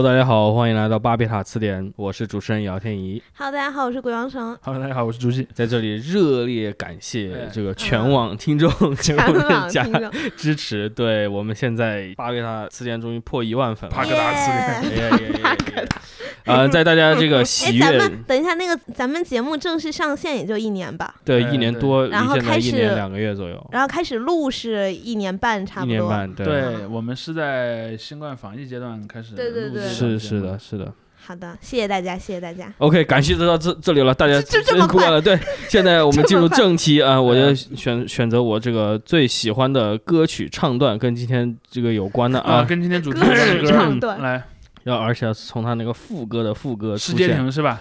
[0.00, 3.22] Hello，大家好，欢迎来到巴别塔词典，我是主持人姚天怡。
[3.36, 4.56] Hello，大家好，我是鬼王城。
[4.62, 5.46] Hello，大家好，我是朱熹。
[5.52, 16.02] 在这里热烈感谢这个全网听众对全我们网的加听众，支持，对我们现在巴别塔词典终于破一万粉了，帕格达词典耶哎呀呀呀呀呀！
[16.50, 25.94] 呃， 在大家这个哎，喜悦，咱们等一下，那个咱们节目正式上线也就一年吧，对一年多，离然后开始一年两个月左右，然后开始录是一年半，差不多。
[25.94, 30.92] 一年半，对，对我们是在新冠防疫阶段开始对对对是是的，，是的。
[31.22, 32.72] 好的，谢谢大家，谢谢大家。
[32.78, 35.10] OK，感谢就到这这里了，大家就就这么快。
[35.10, 35.20] 了。
[35.20, 44.20] 对， 现在我们进入正题啊，我就嗯选选择我这个最喜欢的歌曲唱段，跟今天这个有关的啊，啊，跟今天主题歌曲唱段。
[44.20, 44.42] 来，
[44.84, 47.80] 要而且要从他那个副歌的副歌世界出现，亭是吧？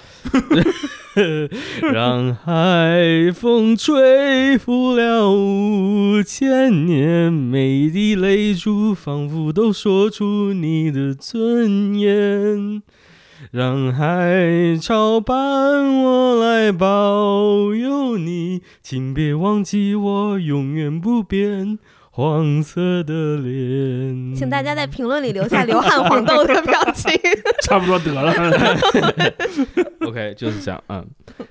[1.91, 12.81] 让海风吹拂了五千年，每一滴泪珠仿佛都说出你的尊严。
[13.51, 21.79] 让海潮伴我来保佑你，请别忘记我永远不变
[22.19, 24.35] 黄色的脸。
[24.35, 27.09] 请大家在评论里留下流汗黄豆的表情。
[27.63, 28.33] 差不多得了。
[30.05, 31.05] OK，就是这样，嗯，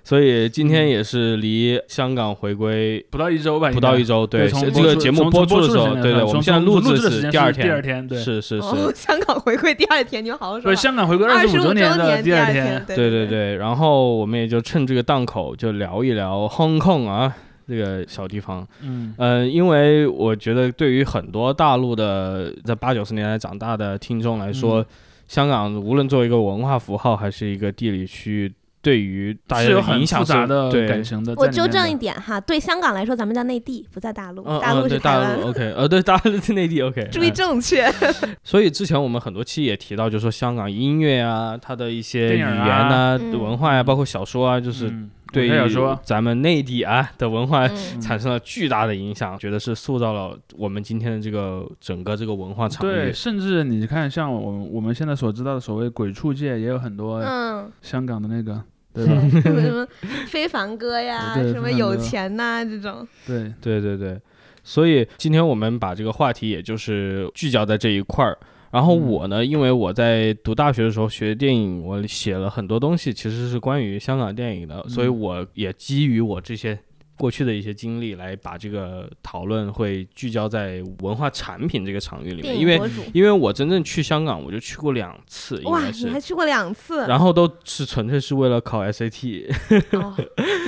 [0.04, 13.38] 所以今天也是离香港回归不到一周吧，不到一周，对，从这个节目播出的时候，对对，我们现在录制是第二第二天，对，是是哦，是，香港回归第二天，你们好好说对，香港回归二十五周年的第二天，对对对对。
[13.38, 17.34] 对，然后我们也就趁这个档口就聊一聊 Hong Kong 啊
[17.68, 24.86] 这个小地方，嗯，嗯，因为我觉得对于很多大陆的在八九十年代长大的听众来说，嗯
[25.28, 31.34] 香港无论作为一个文化符号还是一个地理区域，对于大家是有很影响是复杂的对感情的。
[31.36, 35.40] 我纠正一点哈，对香港来说，咱们叫内地，不在大陆，嗯大陆是大台湾。
[35.42, 37.92] 陆 OK，呃对大陆是内地 OK， 注意嗯正确。
[38.42, 58.62] 所以之前我们很多期也提到，就是说香港音乐啊，它的一些语言啊嗯文化呀、包括小说啊，就是嗯对于我小说，咱们内地啊的文化嗯 产生了巨大的影响，觉得是塑造了我们今天的这个整个这个文化场对，甚至你看，像我们我们现在所知道的所谓鬼畜界，也有很多嗯，香港的那个，
[58.94, 59.40] 对对，吧？
[59.42, 59.86] 什么 什么
[60.26, 63.06] 非凡哥呀，什么有钱呐、这种。
[63.26, 64.18] 对，对对对，
[64.64, 68.36] 所以今天我们把这个话题也就是聚焦在这一块儿。
[68.70, 76.78] 然后嗯我呢，因为我在读大学的时候学电影，我写了很多东西，其实是关于香港电影的，所以嗯我也基于我这些
[77.16, 82.80] 过去的一些经历，来把这个讨论会聚焦在文化产品这个场域里面，因为。
[83.12, 87.06] 因为我真正去香港，我就去过两次，哇，你还去过两次？
[87.06, 89.50] 然后都是纯粹是为了考 SAT，
[89.92, 90.14] 哦，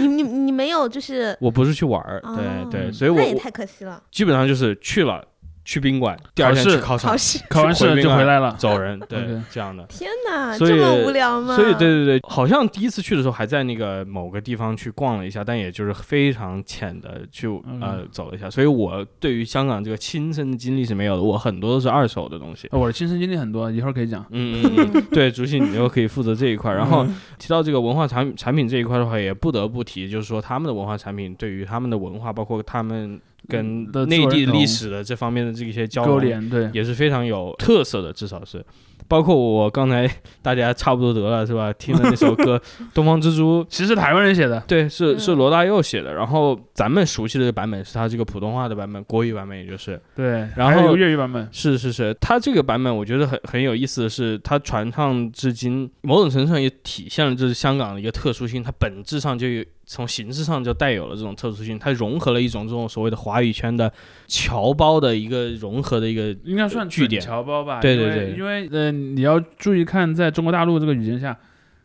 [0.00, 4.02] 你你你没有就是，我不是去玩儿，哦对对，所以我那也太可惜了。
[4.10, 5.24] 基本上就是去了
[5.70, 8.56] 去宾馆，第二天考试去考场考试，考完试就回来了。
[8.58, 9.84] 走人，对这样的。
[9.84, 11.54] 天哪，这么无聊吗？
[11.54, 17.46] 所以对对对，好像第一次去的时候还在那个某个地方去逛了一下，但也就是非常浅的去
[17.80, 22.66] 呃走了一下，所以我对于香港这个亲身的经历是没有的，我很多都是二手的东西。
[22.72, 24.26] 呃我的亲身经历很多，一会儿可以讲。
[24.30, 26.72] 嗯嗯嗯， 对，竹信你又可以负责这一块。
[26.74, 27.06] 然后
[27.38, 38.64] 提到这个文化产产品这一块的话，也不得不提，就是说他们的文化产品对于他们的文化，包括他们跟内地历史的这方面的这些交流，对，也是非常有特色的，至少是。
[39.08, 40.08] 包括我刚才
[40.40, 41.72] 大家差不多得了是吧？
[41.72, 42.56] 听的那首歌
[42.94, 44.60] 《东方之珠》， 其实台湾人写的。
[44.68, 46.14] 对，是是嗯罗大佑写的。
[46.14, 50.00] 然后咱们熟悉的这个版本是他这个普通话的版本，国语版本也就是。
[50.14, 51.48] 对，然后还有粤语版本。
[51.50, 63.92] 是是是，它这个版本我觉得很很有意思的是，它传唱至今，某种程度上也体现了就是香港的一个特殊性，它本质上就有从形式上就带有了这种特殊性，它融合了一种这种所谓的华语圈的
[64.28, 67.80] 侨胞的一个融合的一个应该算据点准侨胞吧？
[67.80, 71.36] 对对对因为呃，你要注意看，在中国大陆这个语境下，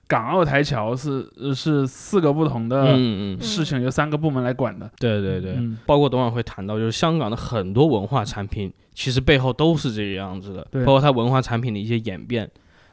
[0.06, 4.88] 港澳台侨是呃是四个不同的嗯嗯，事情，由三个部门来管的。
[5.00, 12.48] 对对对，嗯包括等会会谈到，就是香港的很多文化产品，其实背后都是这个样子的，包括它文化产品的一些演变，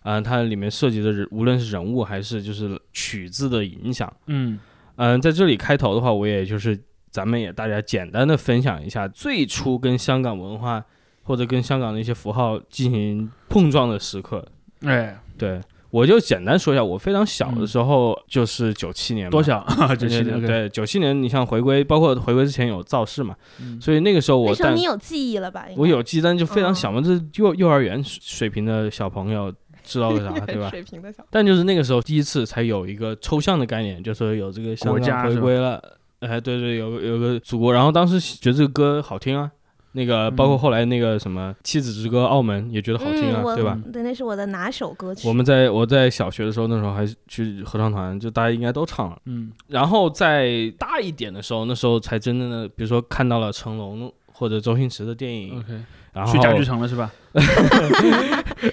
[0.05, 4.59] 嗯、它里面涉及的人无论是人物还是就是曲子的影响，嗯
[4.97, 6.79] 嗯、在这里开头的话，我也就是
[7.11, 10.85] 咱们也大家简单的分享一下最初跟香港文化
[11.23, 14.45] 或者跟香港的一些符号进行碰撞的时刻，
[14.83, 15.61] 哎，对。
[15.91, 19.63] 我就简单说一下，我非常小的时候，就是九七年，多小？
[20.01, 25.67] 九七年，对对，九七年，你像回归，包括回归之前有造势嘛，嗯所以那个时候我但那时候你有记忆了吧？
[25.77, 29.53] 我有记，但就非常哦小嘛，这是幼幼儿园水平的小朋友
[29.85, 30.71] 知道个啥， 对吧？
[30.71, 35.83] 水平的小，但就是那个时候第一次才有一个抽象的概念，就说有这个香港国家回归了，
[36.21, 39.51] 哎，对对，有个有个祖国，然后当时觉得这个歌好听啊，
[39.93, 43.79] 那个包括后来那个什么《妻子之歌》，澳门也觉得好听啊，嗯，对吧？
[43.93, 45.29] 对，那是我的拿手歌曲。
[45.29, 49.19] 我们在我在小学的时候，那时候还去合唱团，就大家应该都唱了。
[49.27, 55.63] 嗯然后在大一点的时候，那时候才真正的，比如说看到了成龙或者周星驰的电影
[56.13, 57.11] 然后去家具城了是吧？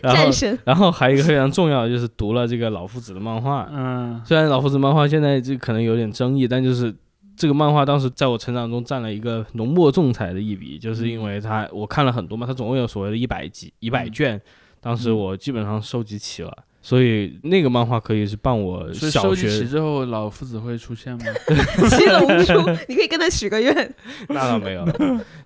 [0.02, 3.68] 然后战神，然后还有一个非常重要的就是读了这个老夫子的漫画。
[3.72, 6.94] 嗯虽然老夫子漫画现在这可能有点争议，但就是
[7.38, 14.42] 这个漫画当时在我成长中占了一个浓墨重彩的一笔，就是因为它我看了很多嘛，它总共有所谓的一百集、一百嗯卷，
[14.82, 16.52] 当时嗯我基本上收集齐了。
[16.82, 21.20] 所以那个漫画可以是伴我小学，之后，老夫子会出现吗？
[21.90, 22.54] 七龙珠，
[22.88, 23.96] 你可以跟他许个愿。
[24.30, 24.86] 那倒没有。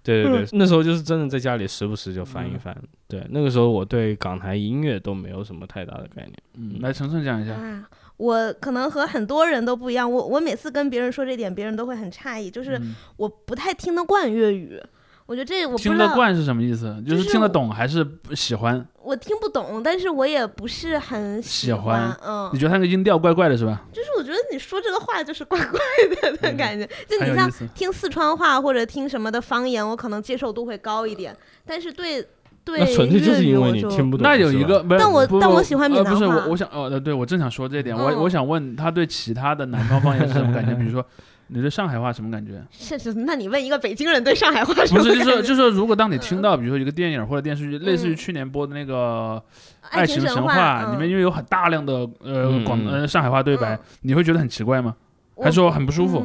[0.04, 2.76] 对对对， 那时候就是真的在家里时不时就翻一翻。
[3.08, 6.34] 对，那个时候我对港台音乐都没有什么太大的概念。
[6.58, 7.54] 嗯，来晨晨讲一下。
[7.54, 7.84] 啊，
[8.18, 14.80] 我可能和很多人都不一样，我我每次跟别人说这点，别人都会很诧异，就是嗯我不太听得惯粤语。
[15.26, 17.02] 我觉得这我不知道，听得惯是什么意思？
[17.08, 18.86] 就就是是听得懂还是不喜欢？
[19.04, 22.10] 我听不懂，但是我也不是很喜欢。
[22.10, 23.82] 欢嗯你，觉得他那个音调怪怪的是吧？
[23.92, 25.80] 就是我觉得你说这个话就是怪怪
[26.22, 27.68] 的的感觉， 就你像很有意思。
[27.76, 31.36] 听四川话或者听什么的方言，我可能接受度会高一点，
[31.66, 32.26] 但是对
[32.66, 34.24] 对那纯粹就是因为你粤语我就听不懂。
[34.24, 40.74] 那有一个，不是但我但我喜欢闽呃南话不是我，我想哦，呃对我正想说这一点，我嗯我想问他对其他的南方方言是什么感觉？
[40.80, 41.06] 比如说，
[41.48, 42.64] 你对上海话什么感觉？
[42.72, 49.42] 是是，那你问一个北京人对上海话什么不是，就是说，就是说，如果当你听到，比如说一个电影或者电视剧，类似于嗯去年播的那个
[49.90, 51.94] 《爱情神话》，里面嗯因为有很大量的
[52.24, 54.96] 呃嗯广嗯呃上海话对白嗯，你会觉得很奇怪吗？
[55.42, 56.20] 还是说很不舒服？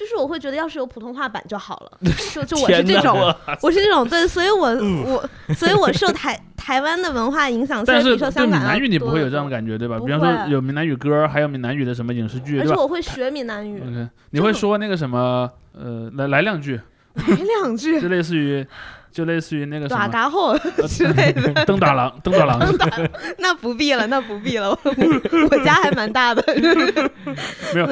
[0.00, 1.98] 嗯，就是我会觉得要是有普通话版就好了，
[2.32, 4.68] 就就我是这种，我我是这种，对，所以我
[5.04, 9.98] 我所以我受台台湾的文化影响，但是对闽香港要南语你不会有这样的感觉，对吧？
[9.98, 16.80] 不比方说有闽南语歌，还有闽南语的什么影视剧，而且我会学闽南语，？OK，你会说那个什么呃，来来两句，
[17.14, 18.66] 来两句就类似于
[19.12, 22.58] 就类似于那个什打么嘎后呃 之类的，灯打郎，灯打郎，
[23.38, 26.42] 那不必了，那不必了，我我家还蛮大的，
[27.74, 27.88] 没有。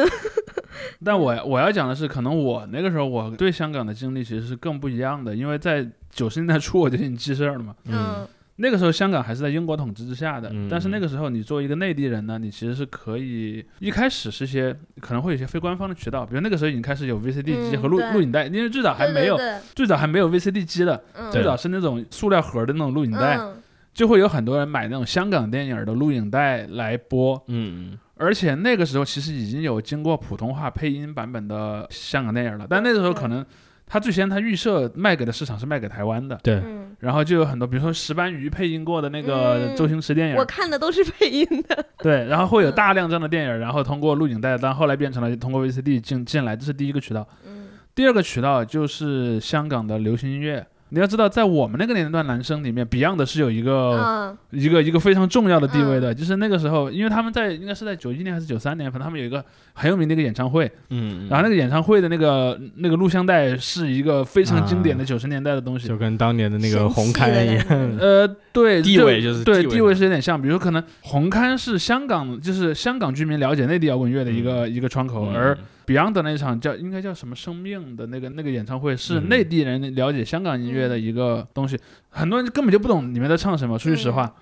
[1.05, 7.75] 但我我要讲的是，可能我那个时候我对香港的经历其实是更不一样的，因为在九十年代初我就已经记事儿了嘛。
[7.87, 8.27] 嗯
[8.61, 23.55] 那个时候香港还是在英国统治之下的，嗯但是那个时候你作为一个内地人呢，你其实是可以一开始是些可能会有一些非官方的渠道，比如那个时候已经开始有 VCD 机嗯和录、对录影带，因为最早还没有对对最早还没有 VCD 机的，嗯最早是那种塑料盒的那种录影带，嗯
[23.95, 33.44] 就会有很多人买那种香港电影的录影带来播，嗯而且那个时候其实已经有经过普通话配音版本的香港电影了，但那个时候可能
[33.87, 47.26] 他最先他预设卖给的市场是卖给台湾的，对，嗯，然后就有很多，比如说石斑鱼配音过的那个嗯周星驰电影，我看的都是配音的，对，然后会有大量这样的电影，然后通过录影带，但后来变成了通过 VCD 进进来，这是第一个渠道。
[47.47, 47.69] 嗯。
[47.94, 50.65] 第二个渠道就是香港的流行音乐。
[50.90, 54.38] 你要知道，在我们那个年龄段，男生里面，Beyond 是有一个、嗯。
[54.50, 59.44] 一个一个非常重要的地位的，就是那个时候，因为他们在应该是在九一年还是九三年，反正他们有一个
[59.75, 65.87] 很有名的一个演唱会，嗯，然后那个演唱会的那个那个录像带是一个非常经典的九十年代的东西。
[65.87, 67.67] 就跟当年的那个红刊一样，
[68.00, 69.74] 呃，对，地位就是对地位。
[69.74, 75.34] 地位嘛是有点像，比如可能红磡是香港，就是香港居民了解内地摇滚乐的一个、一个窗口，嗯。
[75.34, 75.58] 而
[75.89, 81.81] Beyond 的那场叫应该叫什么生命的那个那个演唱会，是嗯内地人了解香港音乐的一个东西，
[82.11, 84.35] 很多人根本就不懂里面在唱什么，说句实话。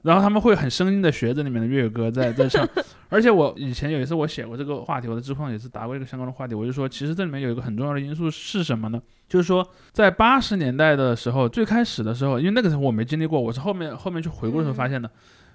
[0.00, 2.66] 然后他们会很生硬的学着里面的粤语歌在在唱，
[3.08, 9.00] 而且我以前有一次我写过这个话题，我在知乎上也是答过一个相关的话题，我就说其实这里面有一个很重要的因素是什么呢？
[9.28, 15.10] 就是说在八十年代的时候，最开始的时候，因为那个时候我没经历过，我是后面后面去回顾的时候发现的。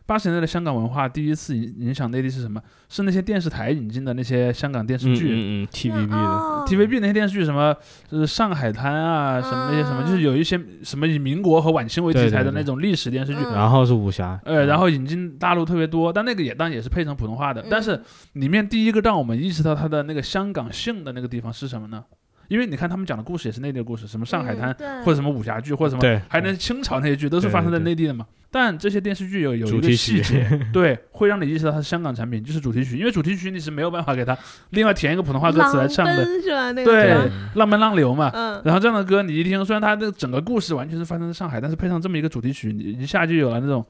[0.09, 2.59] 八十年代的香港文化第一次影影响内地是什么？
[2.89, 5.29] 是那些电视台引进的那些香港电视嗯剧。
[5.31, 7.75] 嗯嗯，TVB 的，哦 TVB 那些电视剧什么，
[8.09, 17.63] 就是上海滩啊，什么那些什么，嗯就是有一些什么以民国和晚清为题材的那种历史电视剧，嗯然后是武侠，呃，然后引进大陆特别多，但那个也当然也是配成普通话的。
[17.69, 18.03] 但是嗯
[18.41, 22.03] 里面第一个让我们意识到它的那个香港性的那个地方是什么呢？
[22.49, 28.25] 因为你看他们讲的故事也是内地的故事，什么上海滩、嗯或者什么武侠剧或者什么，还能清朝那些剧都是发生在内地的嘛。
[28.51, 34.35] 但这些电视剧有有一个主题曲细节， 对，会让你意识到它是香港产品，就是主题曲，因为主题曲你是没有办法给它
[34.71, 36.71] 另外填一个普通话歌词来唱的，是吧？
[36.71, 38.31] 那个对歌，浪漫浪流嘛。
[38.33, 43.85] 嗯，然后这样的歌你一听，虽然它的整个故事完全是发生在上海，但是配上这么一个主题曲，你一下就有了那种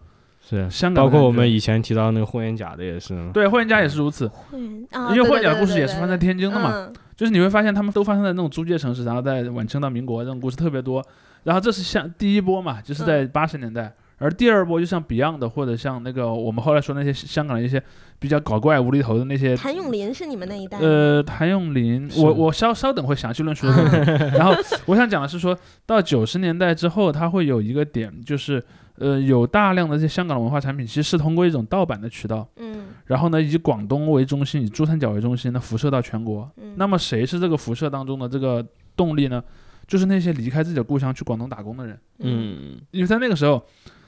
[0.49, 1.05] 是，香港。
[1.05, 11.05] 包括我们以前提到那个霍元甲的也是，对霍元甲也是如此，因为霍元甲的故事也是发生在天津的嘛，嗯就是你会发现他们都发生在那种租界城市，然后在晚清到民国这种故事特别多。
[11.43, 17.81] 然后这是像第一波嘛，就是在八十年代，而第二波就像 Beyond 或者像那个我们后来说那些香港的一些
[18.19, 19.55] 比较搞怪无厘头的那些。
[19.55, 20.77] 谭咏麟是你们那一代？
[20.79, 23.65] 呃，谭咏麟，我我稍稍等会详细论述。
[23.67, 24.53] 然后
[24.85, 28.63] 我想讲的是说，到九十年代之后，它会有一个点，就是
[28.97, 36.49] 呃，有大量的这些香港的文化产品，其实是通过一种盗版的渠道，嗯然后呢，以广东为中心，以珠三角为中心，呢辐射到全国。
[36.57, 38.63] 嗯，那么谁是这个辐射当中的这个
[38.95, 39.43] 动力呢？
[39.87, 43.59] 就是那些离开自己的故乡去广东打工的人，嗯因为在那个时候，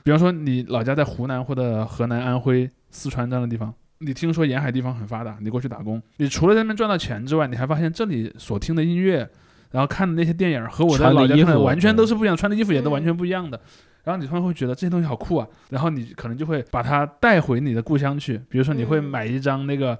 [0.04, 3.74] 比方说你老家在湖南或者河南、安徽、四川这样的地方，
[4.04, 9.28] 你听说沿海地方很发达，你过去打工，你除了在那边赚到钱之外，你还发现这里所听的音乐，
[9.70, 13.60] 然后看的那些电影和我在老家看的完全都嗯是不一样，穿的衣服也都完嗯全不一样的。
[14.04, 19.96] 然后你突然会觉得这些东西好酷啊，然后你可能就会把它带回你的故乡去，比如说你会嗯买一张那个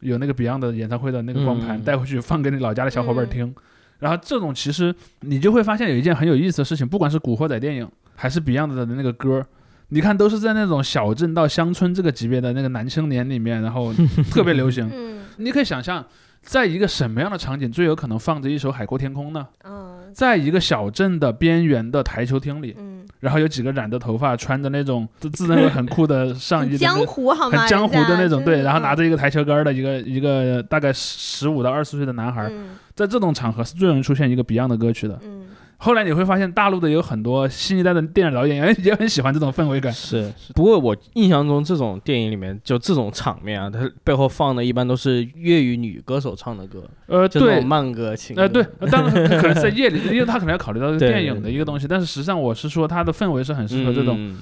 [0.00, 3.54] 有那个 Beyond 的演唱会的那个光盘嗯带回去放给你老家的小伙伴嗯听，
[4.00, 9.46] 然后这种其实你就会发现有一件很有意思的事情，不管是古惑仔电影还是 Beyond 的那个歌。
[9.88, 13.92] 你看，都是在那种小镇到乡村这个级别的那个男青年里面，然后
[14.30, 14.90] 特别流行。
[14.92, 16.02] 嗯你可以想象，
[16.40, 19.46] 在一个什么样的场景最有可能放着一首《海阔天空》呢？
[19.64, 27.58] 嗯在一个小镇的边缘的台球厅里，嗯，然后有几个染着头发、穿着那种自自认为很酷的上衣很江湖好吗？
[27.58, 32.50] 很江湖的那种，对，然后拿着着一个台球杆儿的一个一个大概十五到二十岁的男孩
[32.94, 35.20] 在这种场合是最容易出现一个 Beyond 的歌曲的。
[35.22, 35.42] 嗯
[35.86, 39.92] 后来你会发现，大陆的有很多新一代的电影导演也 也很喜欢这种氛围感。
[39.92, 48.42] 是，不过我印象中这种电影里面就这种场面啊，它背后放的一般都是粤语女歌手唱的歌，呃，对就那种，慢歌情歌。
[48.42, 54.36] 呃，对，当然可能在夜里，因为他可能要考虑到这个 电影的一个东西，但是实际上我是说，它的氛围是很适合这种，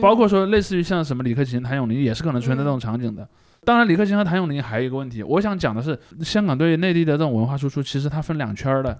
[0.00, 3.24] 包括说类似于像什么李克勤、谭咏麟也是可能出现在这种场景的。
[3.64, 8.98] 当然，李克勤和谭咏麟还有一个问题，我想讲的是，香港对内地的这种文化输出，其实它分两圈儿的。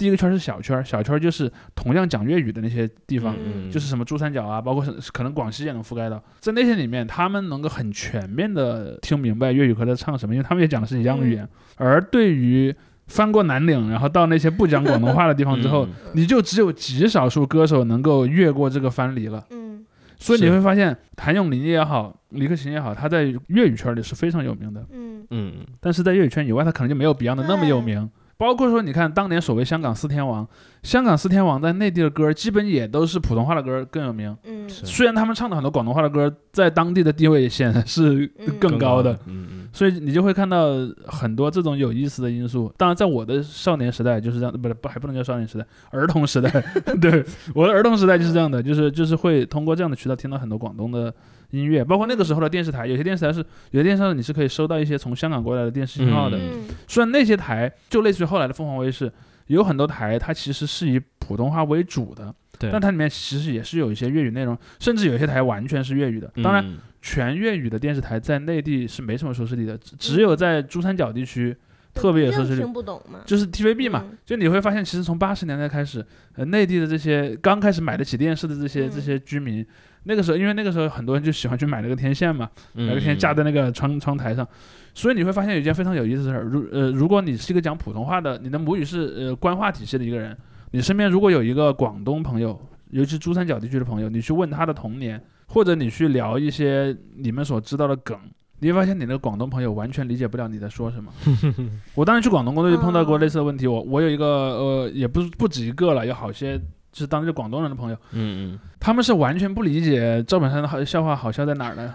[0.00, 3.70] 第一个圈是小圈儿，小圈儿就是同样讲粤语的那些地方，嗯。
[3.70, 11.46] 就是什么珠三角啊，包括是可能广西也能覆盖到，在那些里面，他们能够很全面的听明白粤语歌在唱什么，因为他们也讲的是一样的语言。
[11.76, 12.74] 而对于
[13.08, 15.92] 翻过南岭，然后到那些不讲广东话的地方之后，嗯。
[16.14, 19.44] 你就只有极少数歌手能够越过这个藩篱了。
[19.50, 19.84] 嗯。
[20.18, 25.26] 所以你会发现，谭咏麟也好，李克勤也好，他在粤语圈里是非常有名的，嗯。
[25.30, 25.52] 嗯。
[25.78, 28.10] 但是在粤语圈以外，他可能就没有 Beyond 的那么有对名。
[28.40, 30.48] 包括说，你看当年所谓香港四天王，
[30.82, 34.34] 香港四天王在内地的歌基本也都是普通话的歌更有名。
[34.44, 40.68] 嗯虽然他们唱的很多广东话的歌，在当地的地位显然是嗯更高的，嗯嗯所以你就会看到
[41.06, 42.72] 很多这种有意思的因素。
[42.76, 46.50] 当然，在我的少年时代就是这样，不是不还不能叫少年时代，儿童时代，
[47.00, 47.24] 对
[47.54, 51.12] 我的儿童时代就是这样的，就是就是会通过这样的渠道听到很多广东的
[51.50, 53.38] 音乐，包括那个时候的电视台，有些电视台是
[53.70, 59.12] 有些电视台你是可以收到一些从香港过来的电视信号的，嗯虽然那些台就类似于后来的凤凰卫视，
[59.46, 62.34] 有很多台它其实是以普通话为主的。
[62.58, 66.30] 对但它里面其实也是有一些粤语内容，甚至有些台完全是粤语的。
[66.42, 71.56] 当然，嗯全粤语的电视台在内地是没什么收视率的，只只有在珠三角地区
[71.94, 72.62] 特别有收视率。
[72.62, 73.20] 听，不懂嘛？
[73.24, 74.04] 就是 TVB 嘛。
[74.10, 74.18] 嗯。
[74.24, 76.04] 就你会发现，其实从八十年代开始，
[76.34, 78.90] 呃，内地的这些刚开始买得起电视的这些、嗯。
[78.90, 79.64] 这些居民，
[80.04, 84.46] 那个时候因为那个时候很多人就喜欢去买那个天线嘛，嗯买个天线架在那个窗窗台上，
[84.94, 90.36] 所以你会发现有一件非常有意思的事儿，如呃，如果你是一个讲普通话的，你的母语是呃官话体系的一个人，
[90.70, 98.16] 你身边如果有一个广东朋友，尤其珠三角地区的朋友，你去问他的童年，或者你去聊一些你们所知道的梗。
[98.62, 101.10] 你会发现，你那个广东朋友完全理解不了你在说什么。
[101.96, 103.66] 我当时去广东工作就碰到过类似的问题。
[103.66, 106.58] 我我有一个呃，也不是不止一个了，有好些
[106.92, 111.94] 就是当地广东人的朋友，嗯嗯他们是完全不理解赵本山的好笑话好笑在哪儿的。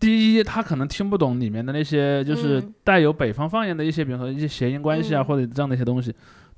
[0.00, 6.12] 第一，他可能听不懂里面的那些就是嗯带有北方方言的一些，比如说一些谐音关系啊，嗯或者这样的一些东西。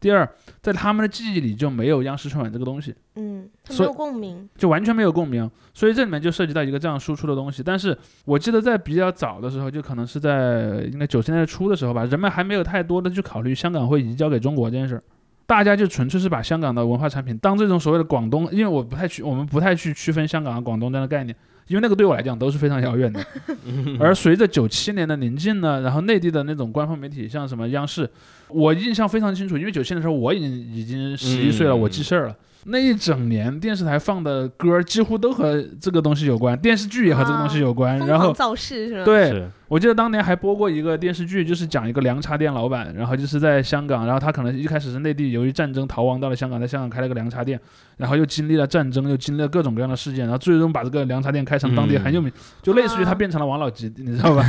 [0.04, 0.28] 第二，
[0.60, 4.46] 在他们的记忆里就没有央视春晚这个东西，嗯，他没有共鸣。
[4.54, 5.50] 就完全没有共鸣。
[5.72, 7.62] 所以这里面就涉及到一个这样输出的东西。
[7.62, 7.96] 但是
[8.26, 15.02] 我记得在比较早的时候，就可能是在应该九十年代初的时候吧，人们还没有太多的去考虑香港会移交给中国这件事儿。
[15.46, 21.34] 大家就纯粹是把香港的文化产品当这种所谓的广东，因为我不太去，我们不太去区分香港和广东这样的概念，
[21.66, 23.24] 因为那个对我来讲都是非常遥远的。
[23.64, 28.08] 嗯 而随着九七年的临近呢，然后内地的那种官方媒体，像什么央视，
[28.48, 32.36] 我印象非常清楚，因为九七年的时候我已经已经十一岁了，嗯我记事儿了。
[32.66, 37.98] 那一整年电视台放的歌几乎都和这个东西有关，电视剧也和这个东西有关。
[37.98, 47.58] 疯然后造势是吧？，对，是我记得当年还播过一个电视剧，就是讲一个凉茶店老板，然后就是在香港，然后他可能一开始是内地由于战争逃亡到了香港，在香港开了个凉茶店，
[47.96, 52.30] 然后又经历了战争，又经历了各种各样的事件，然后最终把这个凉茶店开成当地很有名，
[52.62, 54.44] 就类似于他啊变成了王老吉，你知道吧？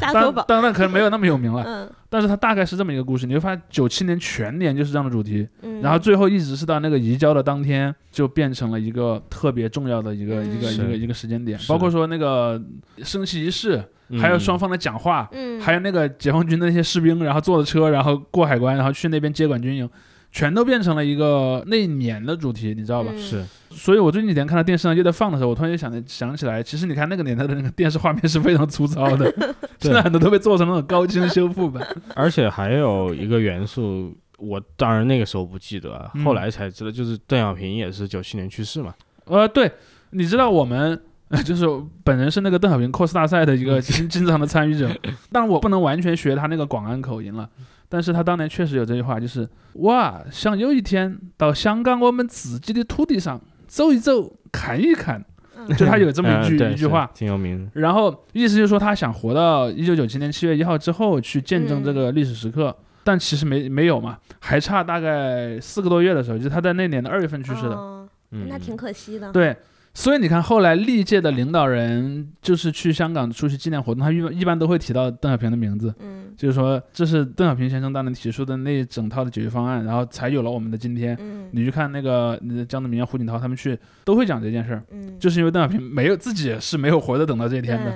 [0.00, 0.28] 当。
[0.48, 3.26] 当然可能没有那么有名了，嗯但是他大概是这么一个故事。
[3.26, 12.60] 你会发现九七年全年就是这样的主题，嗯，然后最后一直是到那个移交的当天，就变成了一个特别重要的一个、一个一个一个时间点，包括说那个
[13.02, 13.82] 升旗仪式，
[14.20, 19.88] 还有双方的讲话，嗯，还有那个解放军的那些士兵，然后坐着车，然后过海关，然后去那边接管军营，
[20.32, 23.10] 全都变成了一个那一年的主题，你知道吧？
[23.12, 29.30] 嗯是所以我最近几天看到电视上又在放的时候，我突然就想想起来，其实你看那个年代的那个电视画面是非常粗糙的，
[29.78, 31.86] 现在很多都被做成那种高清修复版。
[32.16, 38.94] 而且还有一个元素，我当然那个时候不记得后来才知道，就是邓小平也是九七年去世嘛。
[39.26, 39.70] 呃，对，
[40.10, 40.98] 你知道我们。
[41.44, 41.66] 就是
[42.02, 44.90] 本人是那个邓小平 cos 大赛的一个经 经常的参与者，
[45.30, 47.48] 但我不能完全学他那个广安口音了，
[47.88, 55.22] 但是他当年确实有这句话，就是哇，想有一天到香港我们自己的土地上走一走，看一看，
[55.56, 57.70] 嗯就他有这么一句、嗯一句话，挺有名。
[57.74, 67.74] 然后意思就是说他想活到一九九七年七月一号之后去见证这个历史时刻，但其实没没有嘛，还差大概四个多月的时候，就是他在那年的二月份去世的。
[67.74, 69.32] 哦嗯，那挺可惜的。
[69.32, 69.56] 对，
[69.98, 75.92] 所以你看后来历届的领导人就是去香港出席纪念活动，他一般一般都会提到邓小平的名字。
[75.98, 81.16] 嗯就是说，这是邓小平先生当年提出的那一整套的解决方案，然后才有了我们的今天。
[81.20, 87.90] 嗯你去看那个呃江泽民啊、胡锦涛他们去，都会讲这件事儿，嗯，就是因为邓小平没有自己是没有活着等到这一天的。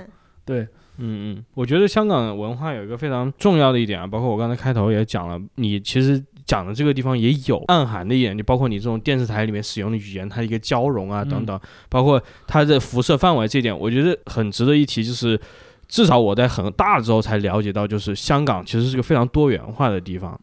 [0.44, 0.68] 对对，
[0.98, 15.40] 嗯嗯，我觉得香港文化有一个非常重要的一点啊，包括我刚才开头也讲了，你其实讲的这个地方也有暗含的一点，就包括你这种电视台里面使用的语言，它一个交融啊等等，包括它的辐射范围这一点，我觉得很值得一提，就是。
[15.88, 20.40] 至少我在很大之后才了解到，就是香港其实是个非常多元化的地方，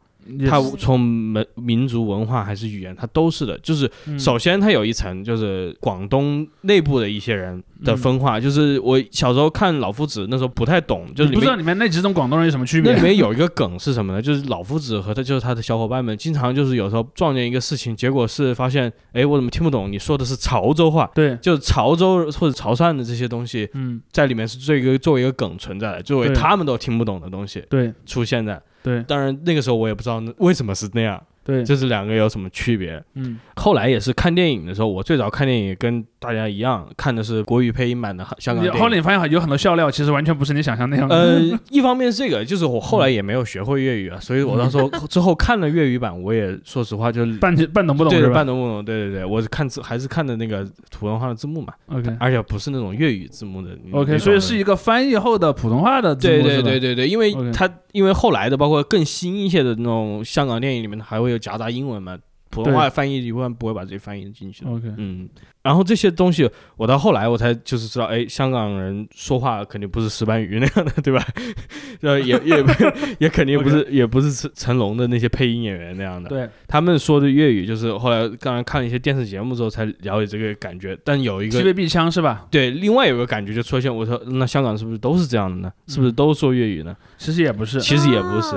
[0.48, 3.58] 它也是从民民族文化还是语言，它都是的。
[3.60, 13.04] 就是嗯首先它有一层就是广东内部的一些人的嗯分化，就是我小时候看老夫子那时候不太懂，就是不知道里面那几种广东人有什么区别那里？
[13.04, 14.22] 面有一个梗是什么呢？
[14.22, 19.92] 就是老夫子和他就是他的小伙伴们，经常就是有时候撞见一个事情，结果是发现，哎，我怎么听不懂？
[19.92, 28.62] 你说的是潮州话，对，就是潮州或者潮汕的这些东西，嗯，在里面是作为一个作为一个梗存在的，作为他们都听不懂的东西对出现在。
[28.90, 29.04] 对。
[29.04, 33.04] 当然那个时候我也不知道为什么是那样，对，这是两个有什么区别。
[33.16, 38.80] 嗯后来也是看电影的时候，我最早看电影跟大家一样，看的是国语配音版的香港电影。
[38.80, 41.16] 后来你发现有很多笑料，其实完全不是你想象那样的。
[41.16, 50.66] 呃，一方面是这个，就是我后来也没有学会粤语啊，所以我到时候 之后看了粤语版，我也说实话就是半半懂不懂对半懂不懂，对对对，我是看字还是看的那个
[50.98, 53.78] 普通话的字幕嘛，？OK 而且不是那种粤语字幕的。
[53.92, 62.18] OK，所以是一个翻译后的普通话的字对幕对对对对，因为它因为后来的包括更新一些的那种香港电影里面还会有夹杂英文嘛，
[62.50, 64.72] 普通话翻译一般不会把这些翻译进去的。
[64.72, 65.30] OK，嗯，
[65.62, 71.24] 然后这些东西，我到后来我才就是知道，哎，香港人说话肯定不是石斑鱼那样的，对吧？
[72.02, 72.64] 呃，也也
[73.20, 76.30] 也肯定不是也不是成成龙的那些配音演员那样的。
[76.30, 80.98] 对，他们说的粤语，就是后来刚才看了一些电视节目之后才了解这个感觉。
[81.04, 82.48] 但有一个西北必枪是吧？
[82.50, 85.72] 对，另外有个感觉就出现，我说那香港是不是都是这样的呢？
[85.88, 86.96] 是不是都说粤语呢？
[87.18, 88.56] 其实也不是，其实也不是。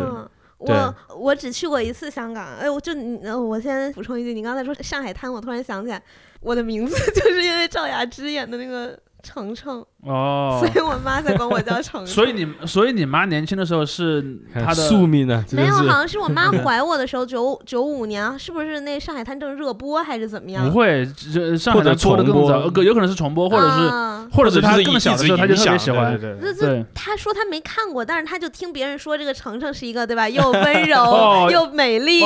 [0.67, 6.03] 我我只去过一次香港，哎，我就你，呃我先补充一句，你刚才说上海滩，我突然想起来，
[6.41, 10.69] 我的名字 就是因为赵雅芝演的那个程程，哦所。
[10.75, 12.07] 以我妈才管我叫程程。
[12.09, 15.45] 所以你，所以你妈年轻的时候是她的宿命呢？
[15.53, 20.69] 没有，好像是我妈怀我的时候，九九五年，是不是那上海滩正热播还是怎么样？
[20.69, 26.19] 不会，这上海滩播的更重播早，呃有可能是重播，或者是啊或者是她更小的时候她就特别喜欢。
[26.19, 32.23] 对对对那这对，他说她没看过，但是她就听别人说这个程程是一个对吧，又温柔、 哦又美丽。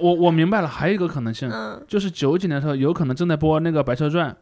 [0.00, 4.34] 我我明白了，还有一个可能性，嗯就是九几年的时候有可能正在播那个《白蛇传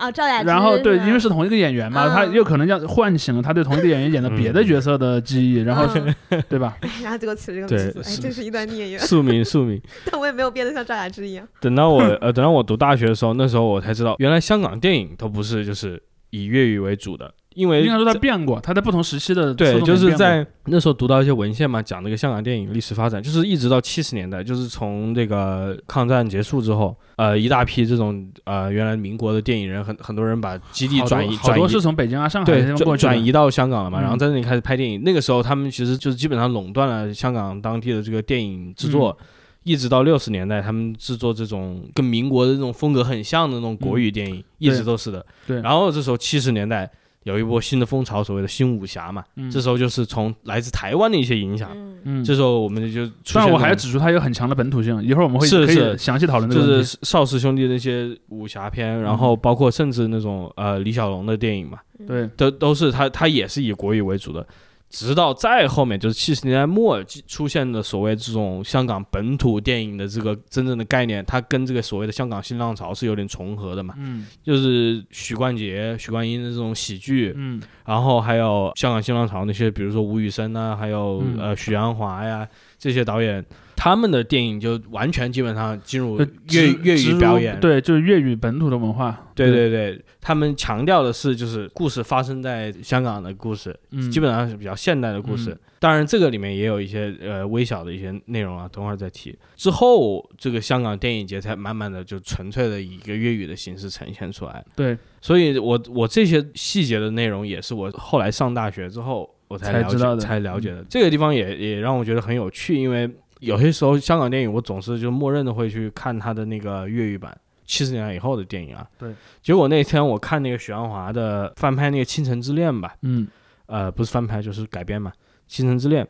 [0.00, 0.46] 啊，赵雅》，芝。
[0.46, 5.86] 然后对，因为是同一个演员嘛，嗯他又可能要唤醒了他对同一个演员演的别的嗯角色的记忆，然后
[6.30, 6.76] 嗯 对吧？
[7.02, 8.98] 然后结果起了这个对名字，哎，这是一段孽缘。
[8.98, 9.80] 宿命宿命。
[10.10, 11.46] 但我也没有变得像赵雅芝一样。
[11.60, 34.02] 等到我呃，等到我读大学的时候，那时候我才知道，原来香港电影都不是就是以粤语为主的，因为应该说他变过，他在不同时期的对，就是在那时候读到一些文献嘛，讲这个香港电影历史发展，就是一直到七十年代，就是从这个抗战结束之后，呃，一大批这种呃原来民国的电影人，很很多人把基地转移转移好多是从北京啊、上海转转移到香港了嘛，嗯。
[34.02, 35.02] 然后在那里开始拍电影。
[35.04, 39.26] 那个时候他们其实就是基本上垄断了香港当地的这个电影制作，嗯
[39.62, 45.24] 一直到六十年代，他们制作这种跟民国的这种风格很像的那种国语电影，一直都是的。
[45.62, 46.90] 然后这时候七十年代
[47.24, 51.70] 有一波新的风潮，所谓的新武侠嘛，嗯这时候就是从来自台湾的一些影响。
[51.74, 56.82] 嗯，嗯，这时候我们就出现但我还要指出它有很强的本土性，一会儿我们会可以是是详细讨论这就。
[56.82, 64.46] 是邵氏兄弟那些武侠片，然嗯后包括甚至那种呃李小龙的电影嘛，嗯对，都都是他他也是以国语为主的。
[64.90, 73.94] 直到再后面就是七十年代末出现的所谓这种香港本土电影的这个真正的概念，它跟这个所谓的香港新浪潮是有点重合的嘛。
[73.98, 74.26] 嗯。
[74.42, 77.62] 就是许冠杰、许冠英的这种喜剧，嗯。
[77.86, 81.38] 然后还有香港新浪潮那些，比如说吴宇森啊，还有、嗯。
[81.38, 83.44] 呃许鞍华呀这些导演，
[83.82, 86.18] 他们的电影就完全基本上进入
[86.50, 87.58] 粤粤语表演。
[87.60, 95.52] 对，就是粤语本土的文化，对对对，他们强调的是就是故事发生在香港的故事，嗯，基本上是比较现代的故事。
[95.52, 99.34] 嗯当然，这个里面也有一些呃微小的一些内容啊，等会儿再提。
[99.56, 104.62] 之后，这个香港电影节才慢慢的就纯粹的以一个粤语的形式呈现出来。
[104.76, 110.84] 对所以我我这些细节的内容也是我后来上大学之后我才了解才知道的嗯才了解的。
[110.86, 117.36] 这个地方也也让我觉得很有趣，因为有些时候香港电影我总是就默认的会去看它的那个粤语版。
[117.66, 119.14] 七十年代以后的电影啊，对。
[119.40, 123.28] 结果那天我看那个许鞍华的翻拍那个《倾城之恋》吧，嗯
[123.66, 125.10] 呃，不是翻拍就是改编嘛，
[125.46, 126.04] 《倾城之恋》。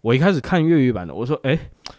[0.00, 1.56] 我一开始看粤语版的，我说，哎，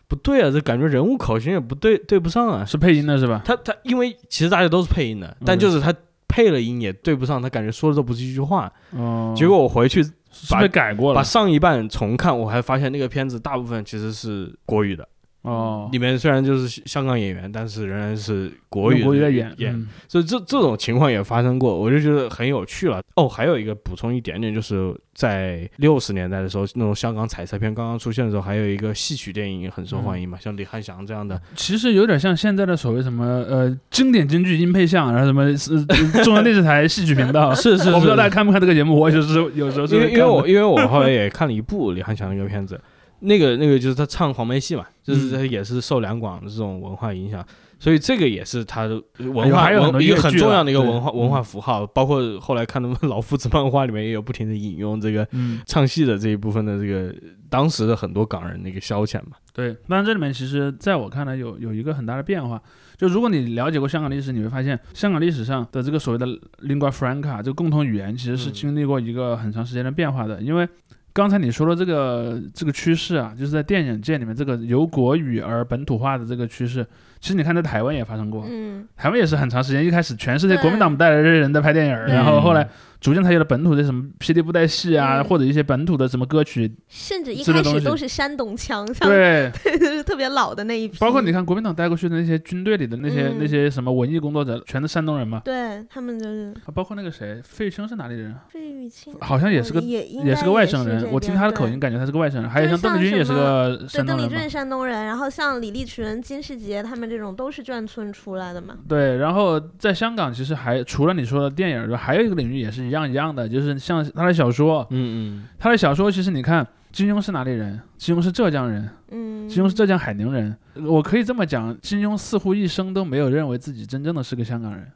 [0.09, 2.65] 不对啊，这感觉人物口型也不对，对不上啊。
[2.65, 3.41] 是配音的是吧？
[3.45, 5.93] 他他，因为其实大家都是配音的，但就是他
[6.27, 8.69] 配了音也对不上，他感觉说的都不是一句话。
[8.91, 11.17] 哦，结果我回去是被改过了？
[11.17, 15.07] 把上一半重看，我还发现那个片子大部分其实是国语的，
[15.45, 19.87] 哦，里面虽然就是香港演员，但是仍然是国语国语在的演演，嗯。
[20.07, 23.01] 所以这这种情况也发生过，我就觉得很有趣了。
[23.15, 31.39] 哦，还有一个补充一点点，就是在六十年代的时候，那种香港彩色片刚刚出现的时候，还有一个戏曲电影也很受欢迎嘛，像李翰祥这样的。
[31.55, 35.45] 其实有点像现在的所谓什么呃经典京剧音配像，然后什么
[36.23, 42.79] 中央电视台戏曲频道， 是是我不知道大家看不看这个节目，我就是有时候是因为因为我因为我后来也看了一部李翰祥的一个片子，
[43.25, 45.31] 那个那个就是他唱黄梅戏嘛，就是嗯。
[45.39, 47.45] 他也是受两广的这种文化影响，
[47.79, 55.61] 所以这个也是他的文化一个很重要的一个文化文化符号，包括后来看他们老夫子漫画里面也有不停的引用这个嗯。
[55.65, 57.13] 唱戏的这一部分的这个
[57.49, 59.37] 当时的很多港人的一个消遣嘛。
[59.53, 62.61] 对，当然这里面其实在我看来有有一个很大的变化，
[62.97, 66.27] 就如果你了解过香港历史，你会发现香港历史上的这个所谓的
[66.67, 68.53] lingua franca 这个共同语言，其实是嗯。
[68.53, 70.41] 经历过一个很长时间的变化的。
[70.41, 70.67] 因为
[71.15, 76.85] 刚才你说的这个这个趋势啊，就是在电影界里面这个由国语而本土化的这个趋势，
[77.25, 82.69] 其实你看在台湾也发生过，嗯，台湾也是很长时间，一开始全是那国民党带来的人在拍电影然后后来
[83.01, 89.51] 逐渐才有了本土的什么霹雳布袋戏啊，嗯或者一些本土的什么歌曲，甚至一开始都是山东腔，像对。
[90.05, 95.41] 特别老的那一批，包括你看国民党带过去的那些军队里的那些、嗯那些什么文艺工作者，全是山东人嘛。
[95.43, 98.43] 对他们就是啊包括那个谁，费玉清是哪里人啊？
[98.49, 102.47] 费玉清，好像也是个也是个外省人，我听他的口音感觉他是个外省人。
[102.49, 104.49] 还有像像邓丽君也是个对，山东人邓丽君是。
[104.49, 108.75] 山东人，然后像李立群、金世杰他们这种都是眷村出来的嘛。
[108.87, 117.79] 对，然后在香港其实还除了你说的电影，还有一个领域也是一样一样的，就是像他的小说，嗯嗯，他的小说其实你看金庸是哪里人？
[117.97, 120.55] 金庸是浙江人，嗯，金庸是浙江海宁人。
[120.83, 124.91] 我可以这么讲，金庸似乎一生都没有认为自己真正的是个香港人，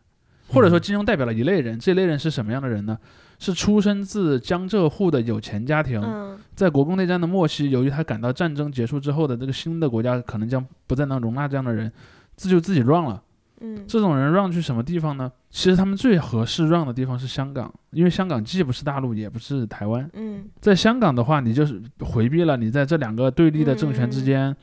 [0.48, 1.80] 或者说金庸代表了一类人。
[1.80, 2.98] 这类人是什么样的人呢？
[3.40, 11.90] 是出身自江浙沪的有钱家庭，嗯在国共内战的末期，由于他感到战争结束之后的这个新的国家可能将不再能容纳这样的人，
[12.36, 13.24] 自就自己 run 了。
[13.62, 15.30] 嗯这种人 run 去什么地方呢？
[15.50, 20.10] 其实他们最合适 run 的地方是香港，因为香港既不是大陆，也不是台湾。
[20.14, 24.56] 嗯在香港的话，你就是回避了你在这两个对立的政权之间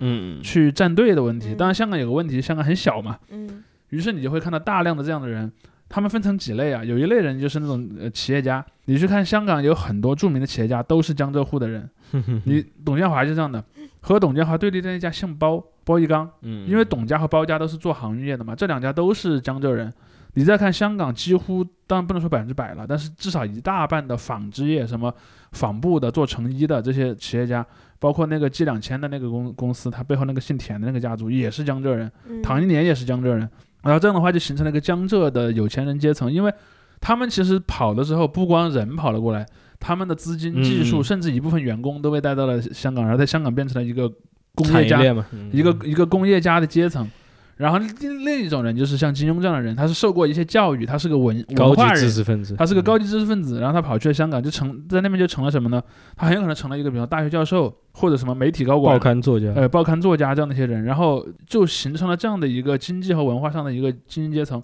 [0.42, 1.54] 去站队的问题。
[1.54, 5.50] 嗯当然，香港有个问题，香港很小嘛，嗯于是你就会看到大量的这样的人。
[5.88, 6.84] 他们分成几类啊？
[6.84, 11.88] 有一类人就是那种呃企业家，你去看香港有很多著名的企业家都是江浙沪的人。
[12.12, 13.62] 嗯， 你董建华就这样的，
[14.00, 19.92] 和董建华对立的那家姓包，包一刚，嗯，因为董家和包家都是做行业的嘛，这两家都是江浙人。
[20.34, 25.10] 你再看香港，几乎当然不能说百分之百了，但是至少一大半的纺织业，什么
[25.52, 27.64] 纺布的、做成衣的这些企业家，
[27.98, 33.48] 包括那个 G 两千的那个公公司，他背后那个姓田的那个家族也是江浙人，嗯，唐一年也是江浙人。
[33.86, 36.52] 然后这样的话就形成了一个江浙的有钱人阶层，因为
[37.00, 39.46] 他们其实跑的时候不光人跑了过来，
[39.78, 44.12] 他们的资金、技术，嗯甚至一部分员工都被带到了香港，然后在香港变成了一个
[44.54, 47.08] 工业家产业链嘛，嗯一个一个工业家的阶层。
[47.56, 55.82] 然后另另一种人就是像金庸这样的人，他是受过一些教育，他是个文高级文化人，知识分子，他是个高级知识分子，然后他跑去了香港，就成在那边就成了什么呢？
[56.14, 64.62] 他很有可能成了一个比如大学教授或者什么媒体高管报、刊作家，呃报刊作家这样的一些人，然后就形成了这样的一个经济和文化上的一个精英阶层。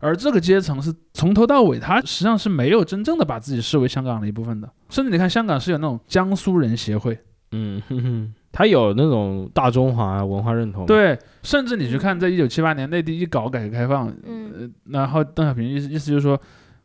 [0.00, 4.72] 而这个阶层是从头到尾，他实际上是没有真正的把自己视为香港的一部分的。
[4.88, 7.18] 甚至你看，香港是有那种江苏人协会，
[7.50, 14.52] 嗯他有那种大中华文化认同，，对，甚至你去看，在一九七八年内地一搞改革开放，嗯。
[14.52, 16.36] 呃，然后邓小平意思意思就是说，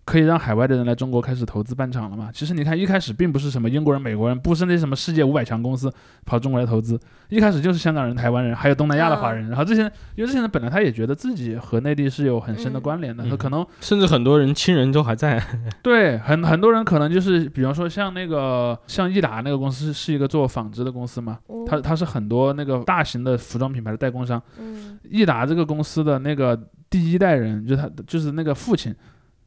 [0.06, 2.30] 可以让海外的人来中国开始投资办厂了嘛？
[2.34, 5.92] 其实你看一开始并不是什么英国人、美国人，不是那什么世界五百强公司
[6.26, 9.48] 跑中国来投资，一开始就是香港人、台湾人，还有东南亚的华人。
[9.48, 9.84] 然后这些，
[10.16, 15.42] 因为这些人本来他也觉得自己和内地是有很深的嗯关联的，可能甚至很多人亲人都还在。
[15.82, 24.42] 对很很多人可能就是，比方说像那个像益达那个公司是一个做纺织的公司嘛，哦它它是很多那个大型的服装品牌的代工商。
[24.60, 26.58] 嗯益达这个公司的那个
[26.90, 28.94] 第一代人，就他就是那个父亲，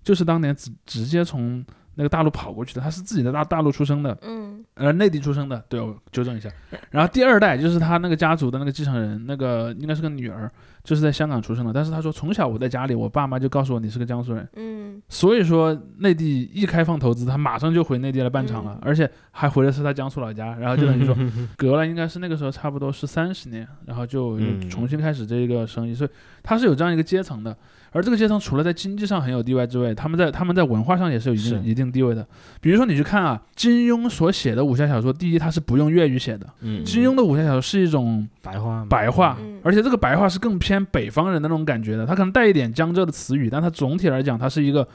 [0.06, 1.64] 就是当年直直接从
[1.96, 6.48] 那个大陆跑过去的，他是自己的大大陆出生的，嗯呃，内地出生的，对我纠正一下。
[6.90, 10.48] 然后第二代就是他那个家族的那个继承人，那个应该是个女儿，
[10.84, 11.72] 就是在香港出生的。
[11.72, 21.16] 但是他说从小我在家里，我爸妈就告诉我你是个江苏人，嗯所以说内地一开放投资，他马上就回内地来办厂了，嗯而且还回的是他江苏老家，然后就等于说
[21.58, 24.38] 隔了应该是那个时候差不多是三十年，然后就
[24.68, 26.10] 重新开始这个生意，所以
[26.44, 27.56] 他是有这样一个阶层的。
[27.96, 32.26] 而这个阶层除了在经济上很有地位之外，他们在他们在文化上也是有一定一定地位的。
[32.60, 44.86] 比如说你去看啊，金庸所写的武侠小说，第一他是不用粤语写的，嗯，金庸的武侠小说是一种白话白话嗯，而且这个白话是更偏北方人的那种感觉的，它可能带一点江浙的词语，但它总体来讲它是一个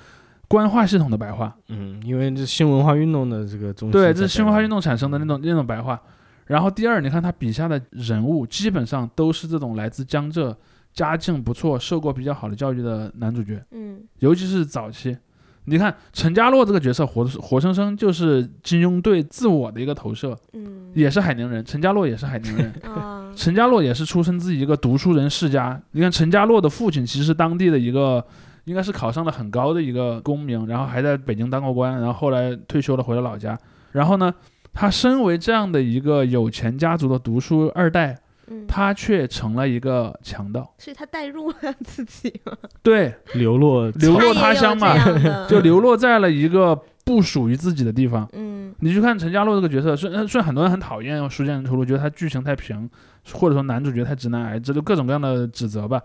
[0.47, 1.55] 官话系统的白话。
[1.69, 5.99] 嗯，因为这新文化运动的这个中心，对，这是新文化运动产生的那种那种白话。
[6.45, 10.55] 然后第二，你看他笔下的人物基本上都是这种来自江浙、
[10.93, 15.17] 家境不错、受过比较好的教育的男主角，嗯尤其是早期。
[15.65, 25.79] 你看陈家洛这个角色活活生生就是金庸对自我的一个投射，嗯也是海宁人，陈家洛也是海宁人， 啊陈家洛也是出生自己一个读书人世家。
[25.91, 28.25] 你看陈家洛的父亲其实是当地的一个，
[28.65, 33.57] 应该是考上了很高的一个功名，然后还在北京当过官，然后后来退休了回了老家。
[33.91, 34.33] 然后呢，
[34.73, 38.17] 他身为这样的一个有钱家族的读书二代，
[38.51, 40.73] 嗯，他却成了一个强盗。
[40.77, 42.51] 所以他带入了自己嘛，
[42.83, 48.27] 对，流落流落他乡嘛就流落在了一个不属于自己的地方。
[48.33, 52.89] 嗯你去看陈家洛这个角色，虽然虽然很多人很讨厌《书剑恩仇录》，觉得他剧情太平，
[53.33, 56.01] 或者说男主角太直男癌，这就各种各样的指责吧。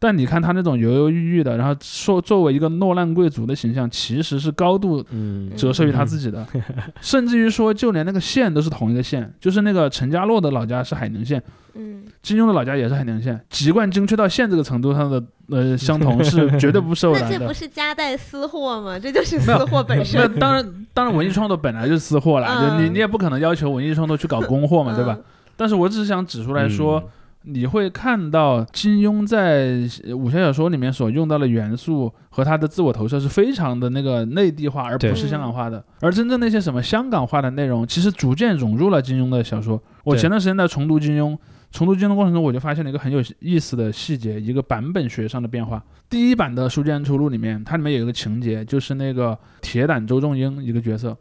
[0.00, 6.46] 但你看他那种犹犹豫豫的，然后说作为一个落难贵族的形象，其实是高度嗯折射于他自己的，
[7.00, 11.42] 甚至于说，就连那个县都是同一个县，就是那个陈家洛的老家是海宁县，
[11.74, 17.52] 嗯金庸的老家也是海宁县，籍贯精确到县这个程度上的呃相同是绝对不受然的那这不。
[17.52, 18.98] 是夹带私货吗？
[18.98, 25.14] 这就是私货本身那身，当然，当然，文艺创作本来就是私货啦，就你嗯你也不可能要求文艺创作去搞公货嘛，对吧？
[25.18, 25.24] 嗯？
[25.56, 27.08] 但是我只是想指出来说，嗯
[27.50, 35.82] 你会看到金庸在呃武侠小说里面所用到的元素和他的自我投射是非常的那个内地化，而不是香港化的。
[36.00, 39.82] 而真正那些什么香港化的内容，其实逐渐融入了金庸的小说。
[40.04, 41.36] 我前段时间在重读金庸。
[41.70, 45.84] 重读金庸的过程中，我就发现了一个很有意思的细节，一个版本学上的变化。
[46.08, 51.14] 第一版的《书剑恩仇录》里面，它里面有一个情节，就是那个铁胆周仲英一个角色，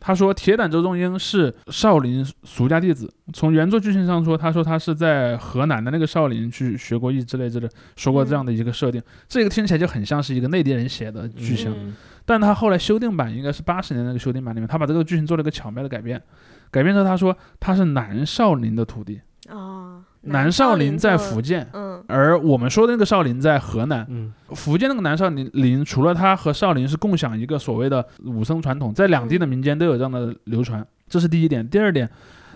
[0.00, 3.12] 他说铁胆周仲英是少林俗家弟子。
[3.32, 9.00] 从原作剧情上说，他说他是在河南的那个少林去学过艺之类之类，说过这样的一个设定。
[9.28, 11.70] 这个听起来就很像是一个内地人写的剧情。
[11.72, 11.94] 嗯
[12.26, 16.22] 但他后来修订版应该是八十年那个修订版里面，他把这个剧情做了一个巧妙的改变。
[16.70, 19.89] 改变之后，他说他是南少林的徒弟，哦，
[20.22, 24.06] 南少林在福建，嗯而我们说的那个少林在河南。
[24.10, 31.66] 嗯福建那个南少林林，除了他和少林是共享一个所谓的武僧传统，在两地的民间都有这样的流传，这是第一点。
[31.66, 32.08] 第二点，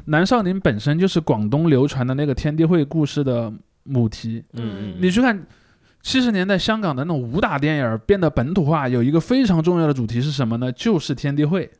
[0.06, 3.52] 南少林本身就是广东流传的那个天地会故事的
[3.84, 4.44] 母题。
[4.52, 5.46] 嗯，你去看
[6.02, 10.70] 七十年代香港的那种武打电影变得本土化，有一个非常重要的主题是什么呢？
[10.72, 11.70] 就是天地会。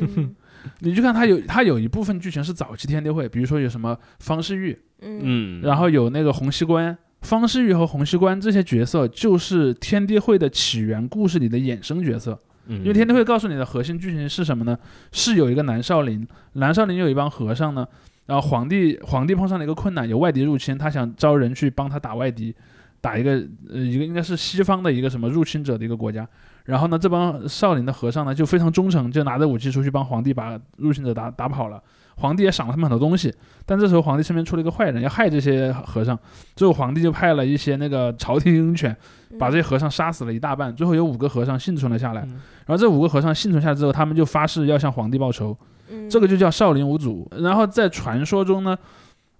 [0.00, 0.34] 嗯
[0.80, 6.96] 你去看它有它有一部分剧情是早期天地会，比如说有什么方世玉，嗯嗯，然后有那个洪熙官。
[7.22, 14.78] 方世玉和洪熙官这些角色就是天地会的起源故事里的衍生角色，因因为天地会告诉你的核心剧情是什么呢？
[15.12, 17.86] 是有一个南少林，南少林有一帮和尚呢，
[18.24, 22.54] 然后皇帝皇帝碰上了一个困难，有外敌入侵，他想招人去帮他打外敌，
[23.02, 23.32] 打一个
[23.68, 26.26] 呃一个应该是西方的一个什么入侵者的一个国家。
[26.70, 31.82] 然后呢，这帮少林的和尚呢就非常忠诚，就拿着武器出去帮皇帝把入侵者打打跑了。
[32.16, 33.34] 皇帝也赏了他们很多东西，
[33.66, 36.16] 但这时候皇帝身边出了一个坏人，要害这些和尚。
[36.54, 38.94] 最后皇帝就派了一些那个朝廷鹰犬，
[39.38, 40.74] 把这些和尚杀死了一大半。
[40.76, 42.22] 最后有五个和尚幸存了下来。
[42.22, 45.56] 嗯然后这五个和尚幸存下来之后，他们就发誓要向皇帝报仇，
[45.90, 47.28] 嗯这个就叫少林五祖。
[47.38, 48.78] 然后在传说中呢，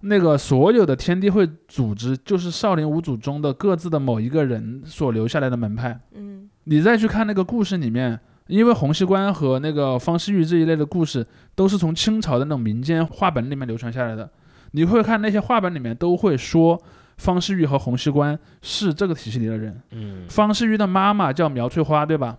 [0.01, 5.97] 那个所有的天地会组织就是少林五祖中的各自的某一个人所留下来的门派。
[6.13, 14.29] 嗯你再去看那个故事里面，因为洪熙官和那个方世玉这一类的故事都是从清朝的那种民间话本里面流传下来的，
[14.71, 16.81] 你会看那些话本里面都会说
[17.17, 19.81] 方世玉和洪熙官是这个体系里的人。
[19.91, 20.25] 嗯。
[20.29, 22.37] 方世玉的妈妈叫苗翠花，对吧？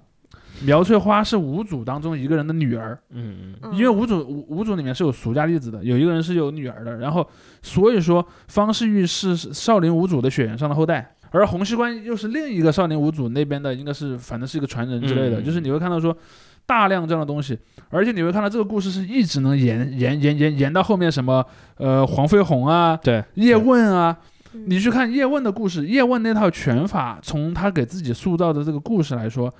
[0.63, 3.37] 苗翠花是五祖当中一个人的女儿，嗯。
[3.43, 3.55] 嗯。
[3.63, 7.29] 嗯因为五祖五五祖里面是有俗家弟子的，有一个人是有女儿的，然后
[7.63, 16.17] 所以说方世玉是少林五祖的血缘上的后代，而洪熙官又是另一个少年五祖那边的，应该是反正是一个传人之类的，嗯就是你会看到说
[16.65, 17.59] 大量这样的东西，
[17.91, 21.45] 而且你会看到这个故事是一直能延延延延延到后面什么
[21.79, 24.17] 呃黄飞鸿啊、对，叶问啊，
[24.53, 24.65] 嗯。
[24.67, 29.53] 你去看叶问的故事，叶问那套拳法，从他给自己塑造的这个故事来说，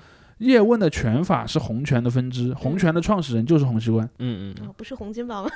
[0.43, 4.07] 叶问的拳法是洪拳的分支，洪拳的创始人就是洪熙官。
[4.19, 5.49] 嗯嗯哦不是洪金宝吗？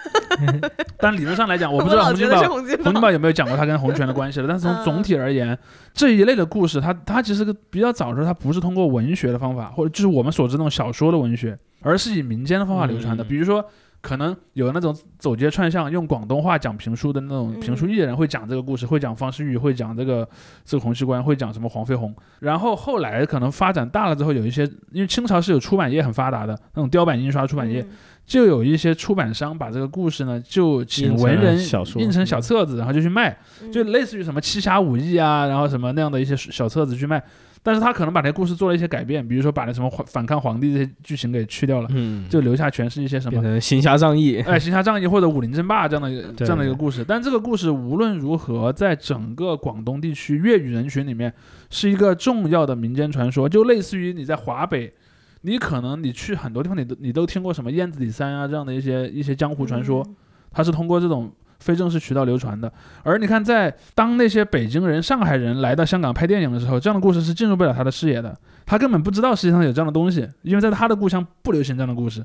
[0.98, 4.48] 但理论上来讲， 我不知道洪金宝洪金洪金宝有没有讲过他跟洪拳的关系了。
[4.48, 5.58] 但是从嗯总体而言，
[5.94, 13.24] 这一类的故事，它它其实个比较早的时候，它不是通过文学的方法，或者就是我们所知那种小说的文学，而是以民间的方法流传的。
[13.24, 13.64] 嗯比如说。
[14.00, 20.28] 可能有那种走街串巷用广东话讲评书的那种嗯评书艺人会讲这个故事，会讲方世玉，会讲这个
[20.64, 22.16] 这个洪熙官，会讲什么黄飞鸿。
[22.40, 27.90] 然后后来可能发展大了之后，有一些因为清朝是有出版业很发达的那种雕版印刷出版业，嗯
[28.26, 31.58] 就有一些出版商把这个故事呢，就请文人
[31.96, 37.24] 印成小册子，然后就去卖，嗯就类似于什么七侠五义啊，然后什么那样的一些小册子去卖。
[37.64, 43.60] 但是他可能把那故事做了一些改变，比如说把那什么反反抗皇帝这些剧情给去掉了，嗯，就留下全是一些什么。
[43.60, 44.40] 行侠仗义。
[44.42, 51.34] 哎，行侠仗义或者武林争霸这样的一个这样的一个故事，但这个故事无论如何，在整个广东地区粤语人群里面
[51.70, 54.94] 是一个重要的民间传说，就类似于你在华北，
[55.42, 60.16] 你可能你去很多地方，你都你都听过什么燕子李三啊这样的一些一些江湖传说，嗯
[60.50, 62.72] 它是通过这种非正式渠道流传的。
[63.04, 72.24] 而你看，在当那些北京人、上海人来到香港拍电影的时候，这样的故事是进入不了他的视野的，他根本不知道世界上有这样的东西，因为在他的故乡不流行这样的故事。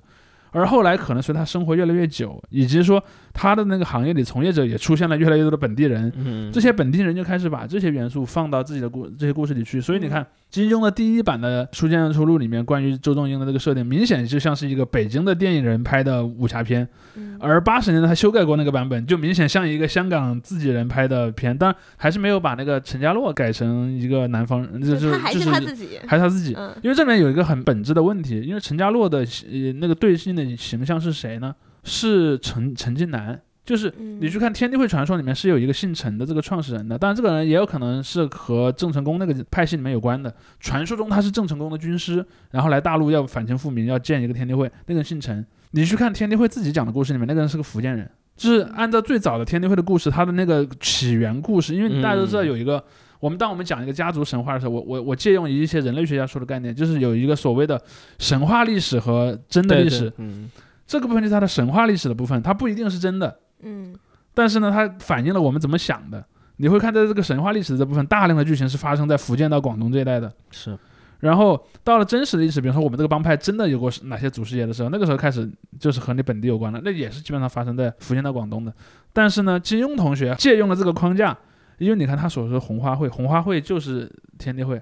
[0.52, 16.86] 而后来可能随他生活越来越久，以及说他的那个行业里从业者也出现了越来越多的本地人，嗯，这些本地人就开始把这些元素放到自己的故这些故事里去，所以你看金庸的第一版的《书剑恩仇录》里面关于周仲英的这个设定，明显就像是一个北京的电影人拍的武侠片，
[17.16, 17.38] 嗯。
[17.40, 26.54] 而八十年代他修改过那个版本，就明显像一个香港自己人拍的片，但还是没有把那个陈家洛改成一个南方人，就就是他还就是是他自己，还是他自己。
[26.54, 26.70] 嗯。
[26.82, 31.54] 因为这里面有一个很本质的问题，因为陈家洛的呃那个对应的形象是谁呢？
[31.84, 40.32] 是陈陈近南，就是嗯你去看《天地会传说》里面是有一个姓陈的这个创始人的，当然这个人也有可能是和郑成功那个派系里面有关的。
[40.60, 45.44] 传说中他是郑成功的军师，然后来大陆要反清复明，要建一个天地会，那个人姓陈。
[45.72, 52.84] 你去看天地会自己讲的故事里面，那个人是个福建人，就是按照最早的天地会的故事，他的那个起源故事，因为大家都知道有一个。
[53.22, 57.80] 我们当我们讲一个家族神话的时候，我我我借用一些人类学家说的概念，就是有一个所谓的
[58.18, 60.50] 神话历史和真的历史，对嗯
[60.88, 63.94] 这个部分就是它的神话历史的部分，它不一定是真的，嗯
[64.34, 66.24] 但是呢，它反映了我们怎么想的。
[66.56, 70.32] 你会看在这个神话历史的这部分，大量的剧情是发生在福建到广东这一带的。
[70.50, 70.76] 是
[71.20, 78.74] 然后到了真实的历史，比如说我们这个帮派真的有过哪些祖师爷的时候，那个时候开始就是和你本地有关了，那也是基本上发生在福建到广东的。
[79.12, 81.36] 但是呢，金庸同学借用了这个框架，
[81.82, 84.80] 因为你看他所说的红花会，红花会就是天地会，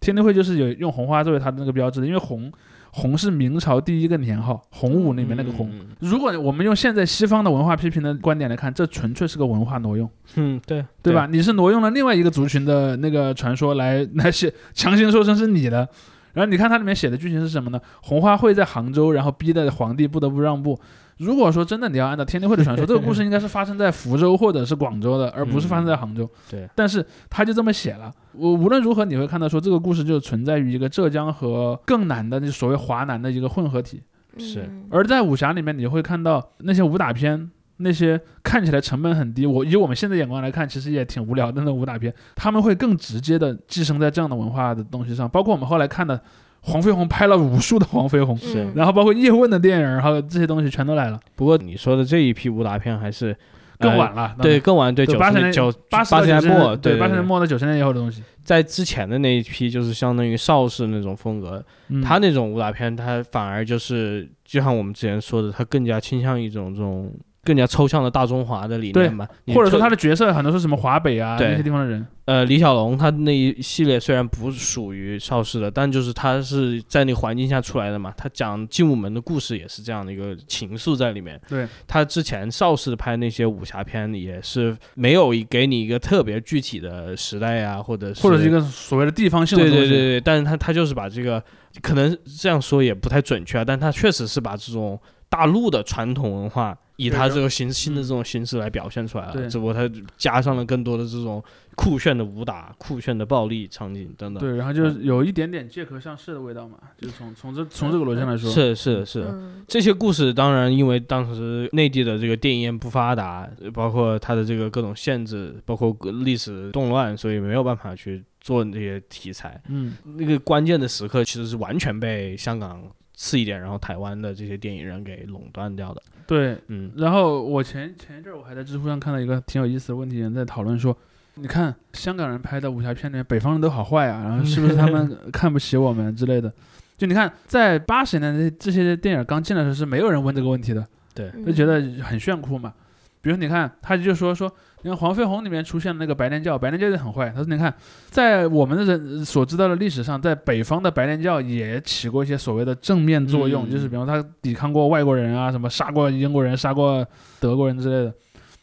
[0.00, 2.50] 天地会就是有用红花作为它的那个标志的，因为红
[2.92, 5.70] 红是明朝第一个年号，洪武里面那个红。
[5.72, 10.10] 嗯如果我们用现在西方的文化批评的观点来看，这纯粹是个文化挪用。
[10.36, 11.26] 嗯对对吧？？
[11.26, 15.88] 你是挪用了另外一个族群的那个传说来来写，强行说成是你的。
[16.32, 17.80] 然后你看它里面写的剧情是什么呢？
[18.02, 20.78] 红花会在杭州，然后逼得皇帝不得不让步。
[21.20, 26.28] 如果说真的你要按照天地会的传说， 这个故事应该是发生在福州或者是广州的，而不是发生在杭州。
[26.50, 28.10] 对，但是他就这么写了。
[28.32, 34.02] 我无论如何，你会看到说这个故事就存在于一个浙江和更南的那所谓华南的一个混合体。
[34.38, 46.18] 是嗯而在武侠里面，你会看到那些武打片，那些看起来成本很低，我以我们现在眼光来看，其实也挺无聊的那种武打片，他们会更直接的寄生在这样的文化的东西上，包括我们后来看的
[46.62, 48.64] 黄飞鸿拍了无数的黄飞鸿，是。
[48.64, 53.36] 嗯然后包括叶问的电影，然后这些东西全都来了，不过你说的这一批武打片还是
[53.78, 54.34] 更晚了。
[54.38, 62.02] 呃对，更晚，对九八十年九八十八十年末，对八十年对，末到九十年以后的东西，在之前的那一批就是相当于邵氏那种风格，嗯。
[62.02, 78.12] 他那种武打片，他反而就是就像我们之前说的，他更加倾向于一种这种更加抽象的大中华的理念吧，或者说他的角色很多是什么华北啊那些地方的人，呃，李小龙他那一系列虽然不属于邵氏的，但就是他是在那个环境下出来的嘛。
[78.14, 81.40] 他讲精武门的故事也是这样的一个情愫在里面。
[81.48, 89.88] 对，他之前邵氏拍那些武侠片也是没有一给你一个特别具体的时代啊、或者是或者是一个所谓的地方性的对东西。
[89.88, 91.42] 对对对，但是他他就是把这个
[91.80, 101.42] 可能这样说也不太准确啊，但他确实是把这种大陆的传统文化以他这个新新的这种形式来表现出来了，只不过他加上了更多的这种
[101.74, 104.40] 酷炫的武打、酷炫的暴力场景等等。
[104.42, 119.58] 对，然后就是有一点点借壳上市的味道嘛，就是从从这从这个逻辑上来说，是是是，嗯这些故事当然因为当时内地的这个电影院不发达，呃包括它的这个各种限制，包括历史动乱，所以没有办法去做这些题材。
[119.68, 122.82] 嗯，那个关键的时刻其实是完全被香港
[123.22, 126.02] 次一点，然后台湾的这些电影人给垄断掉的。
[126.26, 126.56] 对。
[126.68, 130.96] 嗯，然后我前前一阵儿我还在知乎上看到一个挺有意思的问题，人在讨论说，
[131.34, 136.50] 你看香港人拍的武侠片里面，北方人都好坏啊，然后是不是他们 看不起我们之类的？
[136.96, 142.72] 就你看，在八十年代这些电影刚进来的时候是没有人问这个问题的，对，嗯就觉得很炫酷嘛。
[143.20, 144.50] 比如你看，他就说说，
[144.82, 147.28] 你看黄飞鸿里面出现的那个白莲教，白莲教也很坏。
[147.28, 147.72] 他说你看，
[148.08, 157.06] 在我们的人所知道的历史上，在北方的白莲教也起过一些所谓的正面作用，嗯就是比方他抵抗过外国人啊，什么杀过英国人、杀过
[157.40, 158.14] 德国人之类的。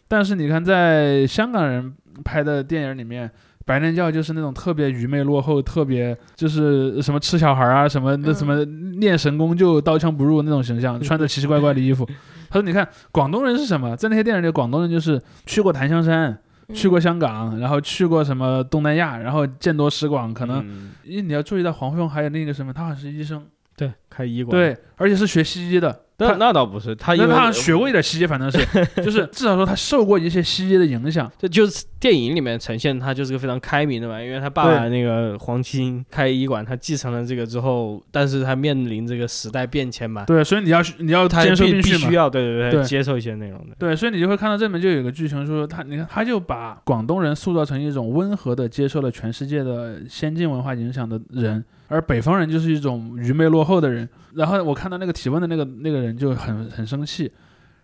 [0.07, 1.93] 但是你看，在香港人
[2.23, 3.29] 拍的电影里面，
[3.67, 8.63] 白莲教就是那种特别愚昧落后，特别就是什么吃小孩啊，什么那嗯什么
[8.99, 12.07] 练神功就刀枪不入那种形象，穿着奇奇怪怪的衣服。
[12.49, 13.93] 他说：“你看广东人是什么？
[13.97, 16.39] 在那些电影里，广东人就是去过檀香山，
[16.73, 20.33] 去过香港，然后去过什么东南亚，然后见多识广。
[20.33, 23.45] 可能嗯因为你要注意到黄飞鸿还有另一个身份，他好像是医生，
[23.75, 26.03] 对开医馆，，对，而且是学西医的。
[26.19, 28.57] 那他那倒不是，他因为他学过一点西街，反正是，
[29.03, 31.31] 就是至少说他受过一些西医的影响。
[31.37, 43.75] 这就是电影里面呈现他就是个非常开明的嘛，因为他爸爸那个黄清开医馆，他继承了这个之后，但是他面临这个时代变迁嘛，对，所以你要你要他接受必须要对对对接受一些内容的。
[43.77, 54.07] 对，所以你就会看到这里面就有一个剧情说他，你看他就把广东人塑造成一种温和的接受了全世界的先进文化影响的人，而北方人就是一种愚昧落后的人。
[54.33, 57.23] 然后我看到那个提问的那个那个人就很很生气，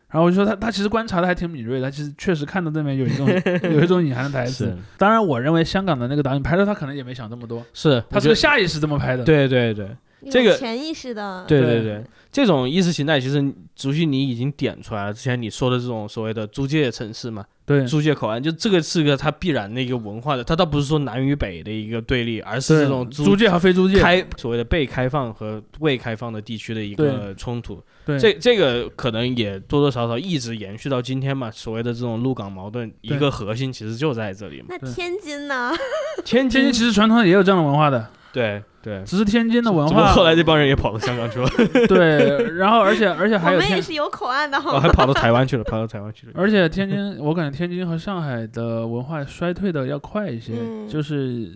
[0.10, 3.28] 然后我就说他他其实观察的还挺敏锐的，他其实确实看到这里面有一种
[3.74, 4.72] 有一种隐含的台词。
[4.98, 9.24] 当然，我认为香港的那个导演拍的他可能也没想这么多，是，他是个下意识这么拍的。
[9.24, 9.88] 对对对
[10.30, 12.04] 这个潜意识的，对对对对，
[12.34, 27.80] 这种意识形态其实竹溪你已经点出来了，之前你说的这种所谓的租界城市嘛，对租界口岸，就这个是个它必然的一个文化的，它倒不是说南与北的一个对立，而是这种租界和非租界，开所谓的被开放和未开放的地区的一个冲突。
[28.06, 31.52] 对这这个可能也多多少少一直延续到今天嘛。
[31.52, 34.66] 所谓的这种陆港矛盾，一个核心其实就在这里嘛。
[34.70, 35.72] 那天津呢？
[36.26, 41.48] 天津天津其实传统上也有这样的文化的，对对，只是天津的文化后来这帮人也跑到香港去了，
[41.88, 46.34] 对，然后而且而且还有我，们也是有口岸的，好哦，还跑到台湾去了，跑到台湾去了。
[46.36, 50.86] 而且天津， 我感觉天津和上海的文化衰退的要快一些，嗯。
[50.90, 51.50] 就是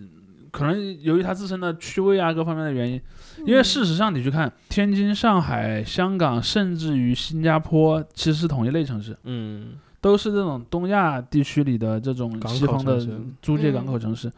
[0.52, 3.02] 可能由于它自身的区位啊各方面的原因，
[3.46, 13.06] 因为嗯事实上你去看天津、上海、香港，甚至于新加坡，其实是同一类城市，嗯，都是这种东亚地区里的这种西方的
[13.42, 13.74] 租界嗯。
[13.74, 14.32] 港口城市。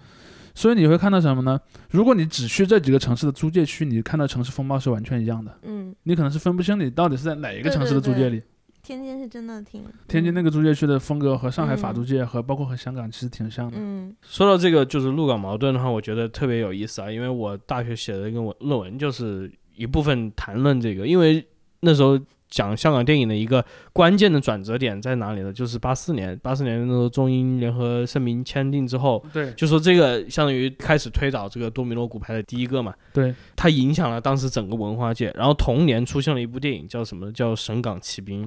[0.59, 1.57] 所以你会看到什么呢？
[1.89, 8.43] 如果你只去这几个城市的租界区，你看到城市风貌是完全一样的，嗯，你可能是分不清你到底是在哪一个城市的租界里。
[8.83, 13.77] 天津是真的挺天津那个租界区的风格和上海法嗯租界和包括和香港其实挺像的。
[13.79, 21.41] 嗯说到这个就是陆港矛盾的话，我觉得特别有意思啊，因为我大学写的一个文论文就是一部分谈论这个，因为
[21.79, 22.19] 那时候
[22.49, 25.53] 讲香港电影的一个关键的转折点在哪里呢？
[25.53, 35.31] 就是八四年，八四年那时候中英联合声明签订之后，对就说这个相当于开始推倒这个多米诺骨牌的第一个嘛，对，它影响了当时整个文化界。
[35.37, 37.31] 然后同年出现了一部电影叫什么？
[37.31, 38.45] 叫《神港奇兵》。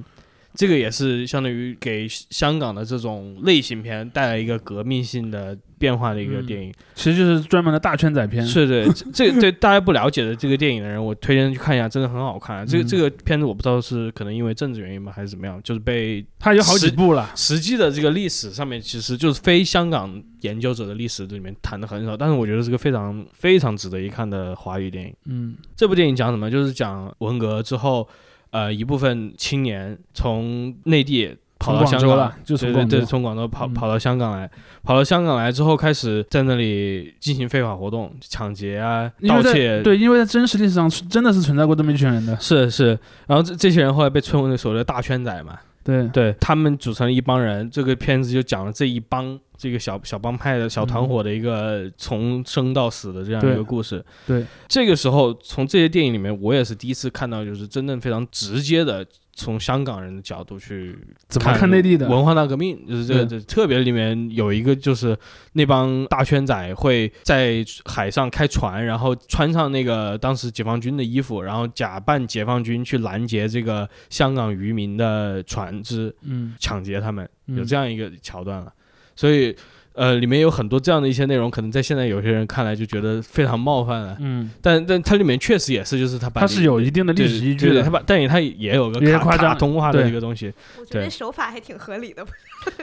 [0.55, 6.73] 这个也是相当于给香港的这种类型片带来一个革命性的变化的一个嗯电影。
[6.93, 8.45] 其实就是专门的大圈仔片。
[8.45, 12.65] 是对，这这对大家不了解的这个电影的人，我推荐去看一下，真的很好看。
[12.65, 17.31] 这个嗯这个片子我不知道是可能因为政治原因吗，还是怎么样，就是被它有好几部了。
[17.35, 25.13] 实际的这个历史上面，其实就是非香港研究者的历史里面谈的很少，但是我觉得是个非常非常值得一看的华语电影。
[25.25, 26.51] 嗯这部电影讲什么？
[26.51, 28.07] 就是讲文革之后，
[28.53, 34.47] 呃，一部分青年从内地跑到香港就从对对对，从广州跑嗯跑到香港来，
[34.83, 39.81] 跑到香港来之后，开始在那里进行非法活动，抢劫啊、盗窃。
[39.81, 42.39] 对，因为在真实历史上真的是存在过这么一群人的。
[42.39, 47.69] 是是，然后这这些人后来被称为所谓的大圈仔嘛，对对他们组成了一帮人。
[47.69, 54.03] 这个片子就讲了这一帮这个小小帮派的小团伙的一个从生到死的这样一个故事。
[54.25, 59.05] 对，这个时候从这些电影里面，我也是第一次看到，就是真正非常直接的
[59.35, 62.07] 从香港人的角度去怎么看内地的？
[62.07, 65.17] 文化大革命，就是这这特别里面有一个就是
[65.53, 78.71] 那帮大圈仔会在海上开船，然后穿上那个当时解放军的衣服，然后假扮解放军去拦截这个香港渔民的船只，嗯，抢劫他们，嗯有这样一个桥段了。
[79.15, 79.55] 所以
[79.95, 84.17] 呃，里面有很多这样的一些内容，可能在现在有些人看来就觉得非常冒犯了。
[84.19, 87.89] 嗯，但但它里面确实也是，就是它把它是有一定的历史依据的对它。
[87.91, 90.51] 把但也它也有个卡夸张卡通化的一个东西。
[90.79, 92.25] 我觉得手法还挺合理的。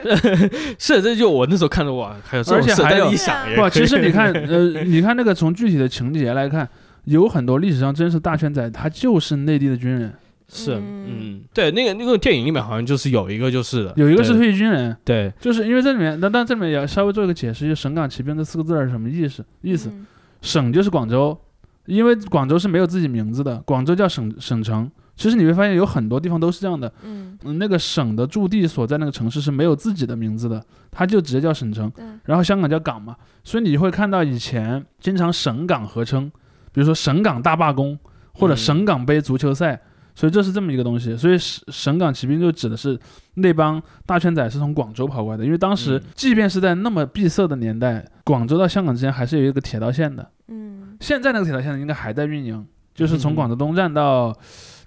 [0.79, 6.69] 是，这就我那时候看着哇，还有这种事，而且还有但一想不，其实你看， 呃，你看那个从具体的情节来看，
[7.05, 10.13] 有很多历史上真实大圈仔，他就是内地的军人，
[10.53, 19.45] 是，嗯嗯，对，那个那个电影里面好像就是有一个就是的，有一个是退役军人，对，就是因为这里面，那但这里面也要稍微做一个解释，就“省港旗兵”这四个字儿是什么意思？
[19.61, 20.05] 意思，嗯
[20.41, 21.37] 省就是广州，
[21.85, 24.91] 因为广州是没有自己名字的，广州叫省省城。
[25.15, 31.91] 其实你会发现有很多地方都是这样的，嗯，嗯，那个省的驻地所在那个城市是没有自己的名字的，它就直接叫省城。
[32.25, 36.31] 然后香港叫港嘛，所以你会看到以前经常省港合称，
[36.71, 37.99] 比如说省港大罢工
[38.33, 39.79] 或者嗯省港杯足球赛，
[40.15, 41.15] 所以这是这么一个东西。
[41.15, 42.99] 所以省省港骑兵就指的是
[43.35, 50.29] 那帮大圈仔是从广州跑过来的，因为当时嗯即便是在那么闭塞的年代，广州到香港之间还是有一个铁道线的。
[50.47, 54.35] 嗯，现在那个铁道线应该还在运营，就是从嗯广州东站到。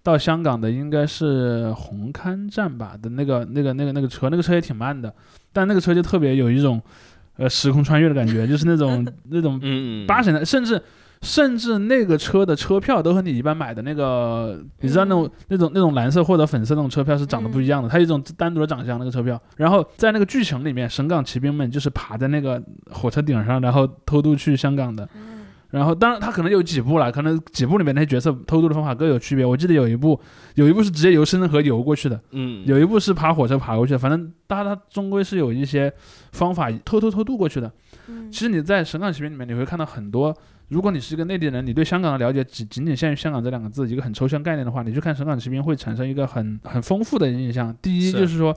[0.04, 5.10] 到香港的应该是红磡站吧的那个那个那个那个车，那个车也挺慢的，
[5.50, 6.78] 但那个车就特别有一种，
[7.38, 9.58] 呃，时空穿越的感觉，就是那种 那种
[10.06, 10.78] 八十年代，甚至
[11.24, 19.40] 甚至那个车的车票都和你一般买的那个，你知道那种、那种那种蓝色或者粉色那种车票是长得不一样的，它有一种单独的长相那个车票。
[19.56, 25.08] 然后在那个剧情里面，神港骑兵们就是爬在那个火车顶上，然后偷渡去香港的。
[25.16, 25.30] 嗯
[25.70, 29.44] 然后当然他可能有几部了，可能几部里面那些角色偷渡的方法各有区别。
[29.44, 30.16] 我记得有一部
[30.54, 35.92] 有一部是直接由深圳河游过去的，嗯，有一部是爬火车爬过去的，反正大家它终归是有一些
[36.30, 37.68] 方法偷偷偷渡过去的。
[38.06, 40.32] 嗯其实你在《神港奇兵》里面，你会看到很多。
[40.68, 47.74] 如果你是一个内地人，你对香港的了解只仅仅限于香港这两个字一个很抽象概念的话，你去看《省港奇兵》会产生一个很很丰富的印象。
[47.82, 48.56] 第一就是说，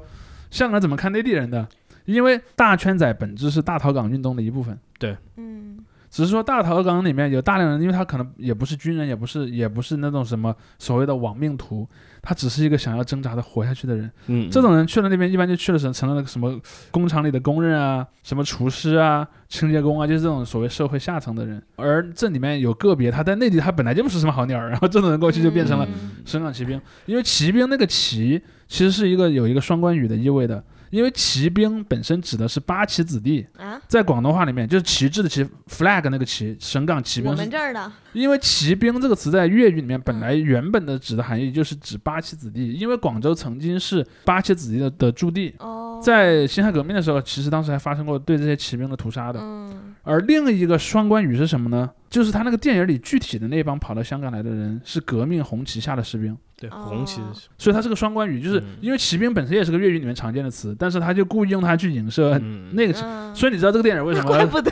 [0.50, 1.68] 香港怎么看内地人的？
[2.06, 5.78] 因为大圈仔本质是大逃港运动的一部分，对嗯
[6.10, 11.86] 只是说大逃港里面有大量人，因为他可能也不是军人，也不是也不是那种什么所谓的亡命徒，
[12.28, 14.12] 他只是一个想要挣扎的活下去的人。
[14.26, 16.60] 嗯，这种人去了那边，一般就去了成成了那个什么
[16.92, 21.64] 工厂里的工人啊，什么厨师啊、清洁工啊，就是这种所谓社会下层的人。
[21.78, 26.82] 而这里面有个别他在内地他本来就不是什么好鸟儿，然后这种人过去就变成了嗯省港骑兵。
[27.06, 49.40] 因为骑兵那个骑其实是一个有一个双关语的意味的，因为骑兵本身指的是八旗子弟，啊，在广东话里面就是旗帜的旗，flag 那个旗，省港骑兵我们这儿的，因为骑兵这个词在粤语里面本来原本的指的含义就是指八旗子弟，因为广州曾经是八旗子弟的的驻地，哦，在辛亥革命的时候，其实当时还发生过对这些骑兵的屠杀的。
[49.42, 49.96] 嗯。
[50.04, 51.90] 而另一个双关语是什么呢？
[52.10, 62.94] 就是他那个电影里具体的那帮跑到香港来的人是革命红旗下的士兵，对哦红旗是，所以它是个双关语，就是嗯因为骑兵本身也是个粤语里面常见的词，但是他就故意用它去影射嗯，那个。
[63.02, 64.48] 嗯，所以你知道这个电影为什怪么？
[64.48, 64.72] 不得，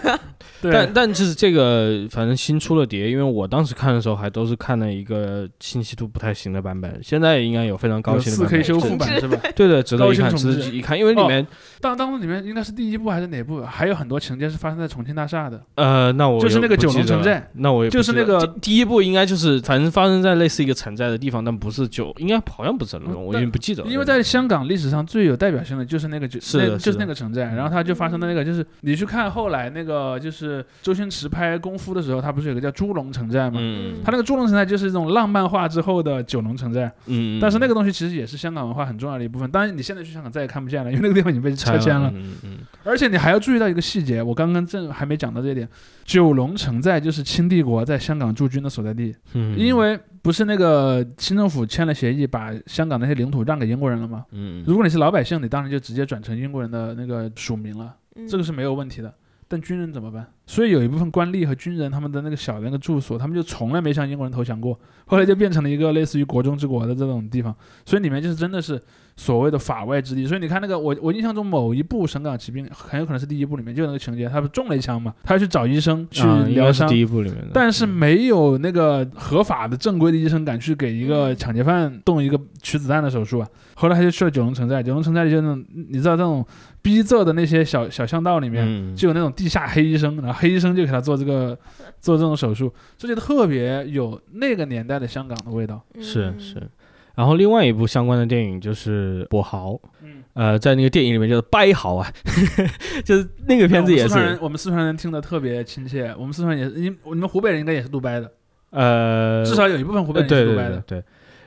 [0.62, 8.64] 对但，但就是这个，反正新出了碟，因为我当时看的时候还都是看了一个清晰度不太行的版本，现在应该有非常高清的版 K 本。
[8.64, 9.38] 修复对版是吧？
[9.56, 11.46] 对对，值得一看，值得一看，因为里面
[11.80, 13.62] 当当中里面应该是第一部还是哪部？
[13.62, 15.62] 还有很多情节是发生在重庆大厦的。
[15.76, 23.90] 呃，那我就是那个九龙城寨，那我也就是那个第第一部应该就是反正发生在类似一个城寨的地方，但不是九，应该好像不是龙，嗯我已经不记得了。
[23.90, 33.60] 因为在香港历史上最有代表性的就是那个就是那就是那个城寨，然后它就发生的那个就是你去看后来那个就是周星驰拍功夫的时候，他不是有个叫猪龙城寨吗？
[33.60, 39.50] 嗯他那个猪龙城寨就是一种浪漫化之后的九龙城寨，嗯，但是那个东西其实也是香港文化很重要的一部分。
[39.50, 42.12] 当然你现在去香港再也看不见了，因为那个地方已经被拆迁了。
[42.14, 45.68] 嗯嗯而且你还要注意到一个细节，我刚刚正还没讲到这一点，
[46.06, 49.14] 九龙城寨就是清帝国在香港驻军的所在地。
[49.34, 54.24] 嗯，因为不是那个清政府签了协议，把香港那些领土让给英国人了吗？
[54.32, 59.14] 嗯如果你是老百姓，你当然就直接转成英国人的那个署名了，嗯这个是没有问题的。
[59.48, 60.26] 但军人怎么办？
[60.48, 67.56] 所以有一部分官吏和军人，他们的那个小的那个住所，他们就从来没向英国人投降过，后来就变成了一个类似于国中之国的这种地方。
[67.86, 68.82] 所以里面就是真的是
[69.16, 70.26] 所谓的法外之地。
[70.26, 83.48] 所以你看那个，我我印象中某一部《神港奇兵》很有可能是第一部里面就有那个情节，他不中了一枪嘛，他要去找医生去疗伤，第一部里面的，但是嗯没有那个合法的正规的医生敢去给一个嗯抢劫犯动一个取子弹的手术啊。
[83.78, 86.46] 后来他就去了九龙城寨，九龙城寨里就那种你知道那种
[86.82, 88.66] 逼仄的那些小小巷道里面。
[88.66, 91.58] 嗯就有那种地下黑医生，然后黑医生就给他做这个
[92.00, 95.84] 做这种手术，这就特别有那个年代的香港的味道。
[96.00, 96.70] 是嗯是，
[97.16, 99.72] 然后另外一部相关的电影就是《跛豪》，
[100.04, 102.12] 嗯，呃，在那个电影里面叫做“掰豪”啊，
[103.06, 106.14] 就是那个片子也是我们四川人，我们四川人听得特别亲切。
[106.18, 108.32] 我们四川也是，你你们湖北人应该也是杜掰的，
[108.72, 110.84] 呃，至少有一部分湖北人是杜掰的。
[110.86, 111.04] 对对对。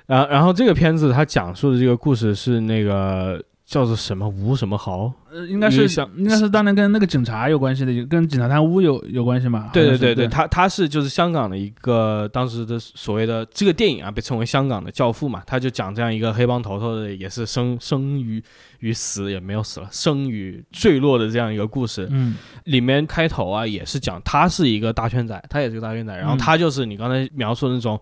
[0.06, 9.68] 然后然后这个片子它讲述的这个故事是那个叫做什么吴什么豪，呃，应该是想应该是当年跟那个警察有关系的，跟警察贪污有有关系嘛？
[9.74, 18.42] 对对对对对，他他是就是香港的一个当时的所谓的这个电影啊，被称为香港的教父嘛，他就讲这样一个黑帮头头的，也是生生于
[18.78, 22.08] 于死也没有死了，生于坠落的这样一个故事。
[22.10, 28.00] 嗯里面开头啊也是讲他是一个大圈仔，他也是个大圈仔，然后嗯他就是你刚才描述的那种，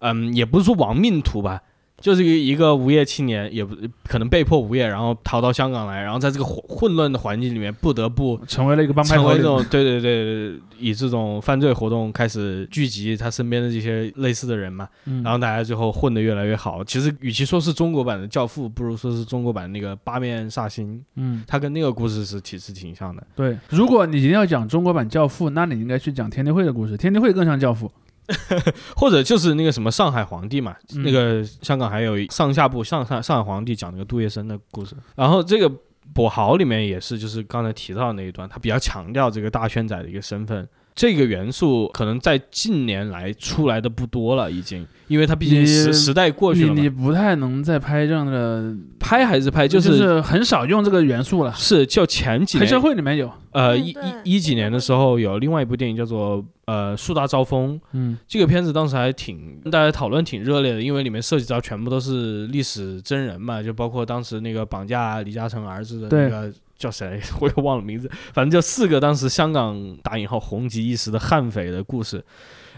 [0.00, 1.62] 嗯，也不是说亡命徒吧。
[2.04, 3.74] 就是一个一个无业青年，也不
[4.06, 9.14] 可能被迫无业，然后逃到香港来，然后在这个混混乱的环境里面，不得不成为了一个帮派。
[9.16, 16.84] 成为这种对对对对，以这种犯罪活动开始聚集他身边的这些类似的人嘛，嗯然后大家最后混得越来越好。
[16.84, 23.26] 其实与其说是中国版的教父，不如说是中国版那个八面煞星，嗯，他跟那个故事是其实挺像的。
[23.34, 23.56] 对。
[23.70, 27.90] 如果你一定要讲中国版教父，那你应该去讲天地会的故事，天地会更像教父。
[28.96, 35.70] 或者就是那个什么上海皇帝嘛，嗯那个香港还有上下部上上上海皇帝讲那个杜月笙的故事，然后这个。
[36.14, 46.74] 跛豪里面也是，就是刚才提到的那一段，他比较强调这个大圈仔的一个身份，这个元素可能在近年来出来的不多了，已经，因为它毕竟时时代过去了嘛。
[46.74, 51.52] 你你不太能再拍这样的，拍还是拍，就就是很少用这个元素了。
[51.52, 53.88] 是就前几年黑社，会里面有，呃一
[54.24, 58.16] 一一几年的时候，有另外一部电影叫做呃树大招风，嗯。
[58.28, 72.24] 这个片子当时还挺大家讨论挺热烈的，因为里面涉及到全部都是历史真人嘛，就包括当时那个绑架李嘉诚儿子的那个叫谁， 我也忘了名字，反正就四个当时香港打引号红极一时的悍匪的故事。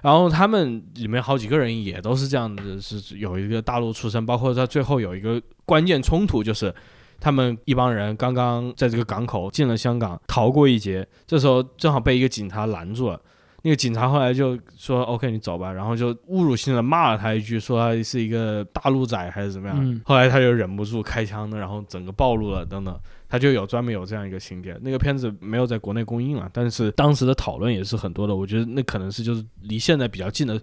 [0.03, 6.73] 然后他们里面好几个人也都是这样子，是有一个大陆出身，包括他最后有一个关键冲突，就是
[7.19, 13.21] 他们一帮人刚刚在这个港口进了香港，逃过一劫，这时候正好被一个警察拦住了。
[13.63, 19.77] 那个警察后来就说：“OK，你走吧。”然后就侮辱性的骂了他一句，说他是一个大陆仔还是怎么样。
[19.81, 22.97] 嗯后来他就忍不住开枪的，然后整个暴露了等等，
[23.29, 24.79] 他就有专门有这样一个情节。
[24.83, 28.35] 那个片子没有在国内公映了，但是当时的讨论也是很多的。
[28.35, 30.61] 我觉得那可能是就是离现在比较近的。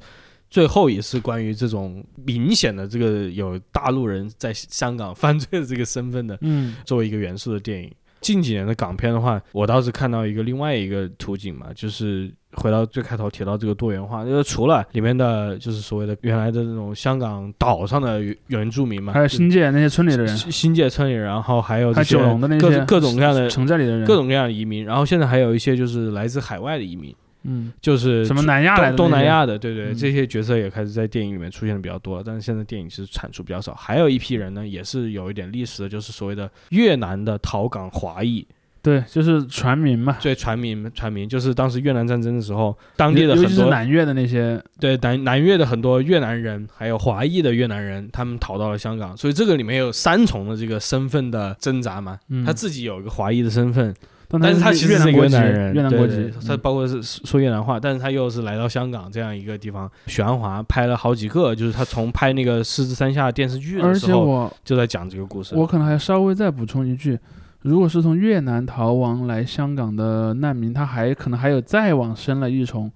[0.49, 7.91] 最后一次关于这种明显的这个有大陆人在香港犯罪的这个身份的嗯作为一个元素的电影。
[8.24, 27.13] 近几年的港片的话，我倒是看到一个另外一个图景嘛，就是回到最开头提到这个多元化，就是除了里面的就是所谓的原来的那种香港岛上的原原住民嘛，还有新界那些村里的人，新新界村里，然后还有九龙的那些各种各样的城寨里的人，各种各样的移民，然后现在还有一些就是来自海外的移民，
[27.44, 29.96] 嗯，就是什么南亚来的东南亚的，对对，嗯。
[29.96, 33.74] 这些角色也开始在电影里面出现的比较多了，但是现在电影其实产出比较少。
[33.74, 38.46] 还有一批人呢，也是有一点历史的，就是所谓的越南的逃港华裔，
[38.82, 52.20] 对，就是船民嘛，对船民船民，就是当时越南战争的时候，当地的尤其是很多南越的那些，对南南越的很多越南人，还有华裔的越南人，他们逃到了香港，所以这个里面有三重的这个身份的挣扎嘛。
[52.30, 53.94] 嗯，他自己有一个华裔的身份，
[54.34, 59.90] 但但是他其实是越南，人，越南国籍对对，他嗯包括是说越南话，但是他又是来到香港这样一个地方。
[60.08, 65.56] 许鞍华拍了好几个，就是他从拍那个《狮子山下》电视剧而的时候，且我就在讲这个故事。
[65.56, 67.18] 我可能还稍微再补充一句，
[67.62, 72.92] 如果是从越南逃亡来香港的难民，他还可能还有再往深了一重，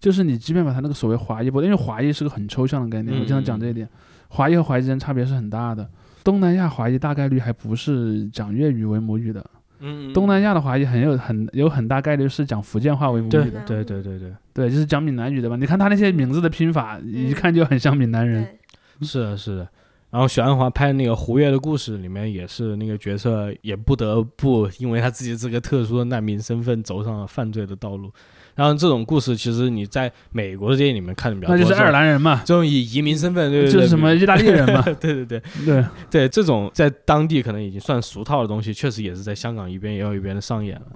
[0.00, 3.86] 就是你即便把他那个所谓华裔不，因为华裔是个很抽象的概念，嗯我经常讲这一点，
[4.28, 5.86] 华裔和华裔之间差别是很大的。
[6.24, 9.44] 东南亚华裔大概率还不是讲粤语为母语的，
[9.80, 15.56] 嗯，嗯东南亚的话也很有很有很大概率是讲福建话为母对语的，对对对对，对，就是讲闽南语的吧？
[15.56, 18.46] 你看他那些名字的拼法，一看就很像闽南人。
[19.02, 19.68] 是的，是的。
[20.10, 28.10] 然后许鞍华拍那个《胡越的故事》里面也是那个角色也不得不因为他自己这个特殊的难民身份走上了犯罪的道路。
[28.58, 35.40] 然后这种故事其实你在美国的电影里面看的比较多，那就是爱尔兰人嘛，这种以移民身份，对对对，就是什么意大利人嘛， 对对对。
[35.64, 40.86] 对，对，这种在当地可能已经算俗套的东西，确实也是在香港一边也有一边的上演了。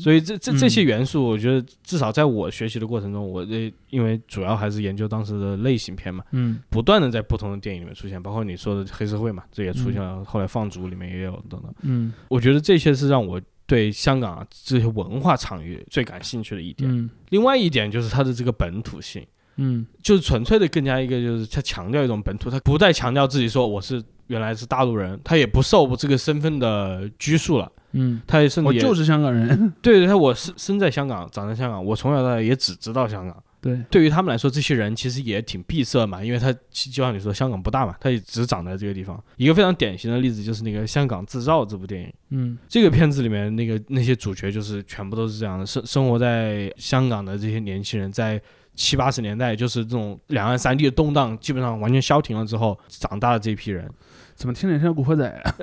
[0.00, 6.58] 所以这这这些元素，我觉得至少在我学习的过程中，我这因为主要还是研究当时的类型片嘛，嗯。
[6.68, 11.72] 不断的在不同的电影里面出现，包括你说的黑社会嘛，这也出现了，后来放逐里面也有等等。
[11.82, 13.40] 嗯我觉得这些是让我
[13.72, 16.90] 对香港啊这些文化场域最感兴趣的一点。
[16.90, 19.26] 嗯另外一点就是它的这个本土性。
[19.56, 29.72] 嗯就是纯粹的更加一个，就是他强调一种本土，他不再强调自己说我是原来是大陆人，他也不受这个身份的拘束了，嗯，他也甚至也我就是香港人。
[29.80, 39.22] 对 对，他我是生在香港，长在香港，我从小到大也只知道香港，对，对于他们来说，这些人其实也挺闭塞嘛，因为他就像你说，香港不大嘛，他也只长在这个地方。
[39.36, 48.42] 一个非常典型的例子就是那个《香港制造》这部电影，嗯这个片子里面那个那些主角就是全部都是这样的，生生活在香港的这些年轻人，在
[48.74, 53.88] 七八十年代就是这种两岸三地的动荡基本上完全消停了之后长大的这批人。
[54.34, 55.54] 怎么听着像古惑仔啊？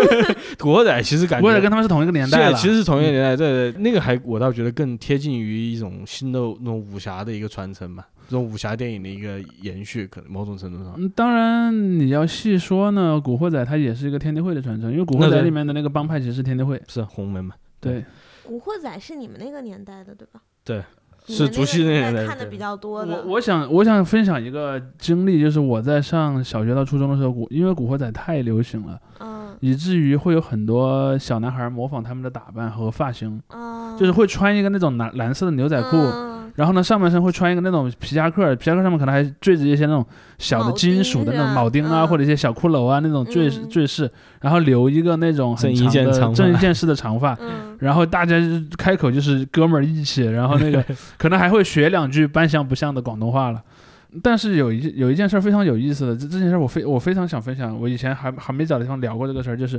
[0.58, 10.94] 古惑仔其实感觉古惑仔跟他们是同一个年代了，其实是同一个年代，对对，那个还我倒觉得更贴近于一种新的那种武侠的一个传承吧，这种武侠电影的一个延续，可能某种程度上。
[10.96, 16.80] 嗯，当然你要细说呢，古惑仔它也是一个天地会的传承，因为古惑仔里面的那个帮派其实是天地会。
[16.88, 17.54] 是洪门嘛？
[17.80, 18.04] 对，
[18.44, 20.40] 古惑仔是你们那个年代的对吧？
[20.64, 20.82] 对，
[21.26, 23.12] 是竹溪个那个年代看的比较多的。
[23.14, 35.96] 我我想我想分享一个经历，就是我在上小学到初中的时候，古因为古惑仔太流行了，嗯以至于会有很多小男孩模仿他们的打扮和发型，嗯，就是会穿一个那种蓝蓝色的牛仔裤。
[35.96, 40.04] 嗯然后呢，上半身会穿一个那种皮夹克，皮夹克上面可能还缀着一些那种
[40.38, 48.46] 小的金属的那种铆钉啊，嗯或者一些小骷髅啊那种坠嗯坠饰，然后留一个那种很长的健长发郑伊健式的长发，嗯然后大家就
[48.78, 50.82] 开口就是哥们儿义气，然后那个
[51.18, 53.62] 可能还会学两句半像不像的广东话了。
[54.22, 57.78] 但是有一有一件事儿非常有意思的，这这件事儿我非我非常想分享。
[57.78, 59.78] 我以前还还没找地方聊过这个事儿，就是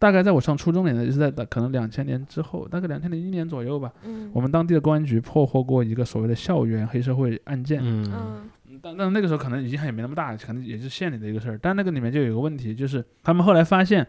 [0.00, 7.78] 大概在我上初中年代，就是在可能两千年之后，大概两千零一年左右吧，嗯我们当地的公安局破获过一个所谓的校园黑社会案件。
[7.82, 8.50] 嗯嗯
[8.82, 11.58] 但但那个时候可能影响也没那么大，可能也是县里的一个事儿。
[11.60, 14.06] 但那个里面就有一个问题，就是他们后来发现，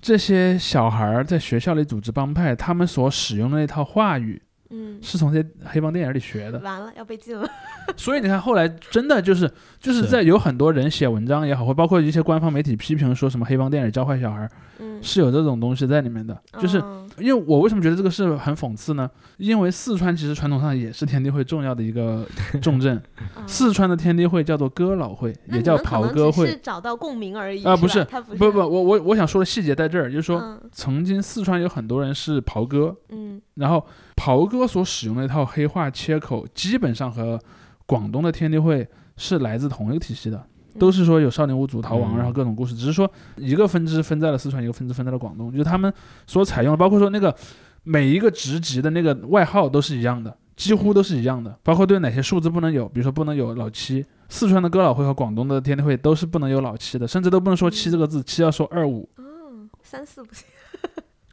[0.00, 4.40] 这些小孩儿在学校里组织帮派，他们所使用的那套话语
[4.70, 6.58] 嗯，是从这些黑帮电影里学的。
[6.60, 7.48] 完了要被禁了。
[7.96, 16.36] 所以你看，后来真的就是就是是在有很多人写文章也好，或包括一些官方媒体批评说什么黑帮电影教坏小孩儿，嗯，是有这种东西在里面的。
[16.58, 19.08] 就是嗯因为我为什么觉得这个是很讽刺呢？
[19.36, 22.26] 因为四川其实传统上也是天地会重要的一个
[22.60, 23.00] 重镇，
[23.36, 26.56] 嗯四川的天地会叫做哥老会，也叫袍哥会是。
[26.56, 33.86] 找到共鸣而已啊不是不不不，我我我想说的细节在这儿，就是说，嗯曾经四川有很多人是袍哥，嗯然后
[34.16, 37.38] 袍哥所使用的一套黑话切口，基本上和
[37.86, 38.86] 广东的天地会
[39.16, 40.44] 是来自同一个体系的，
[40.78, 45.92] 都是说有少年五祖逃亡，嗯然后各种故事，只是说一个分支分在了四川，一个分支分在了广东，就是他们
[46.26, 47.34] 所采用的，包括说那个
[47.82, 54.04] 每一个职级的那个外号都是一样的，几乎都是一样的，包括对哪些数字不能有，比如说不能有老七。
[54.28, 60.46] 四川的哥老会和广东的天地会都是不能有老七的，甚至都不能说七这个字，七要说二五，嗯，三四不行。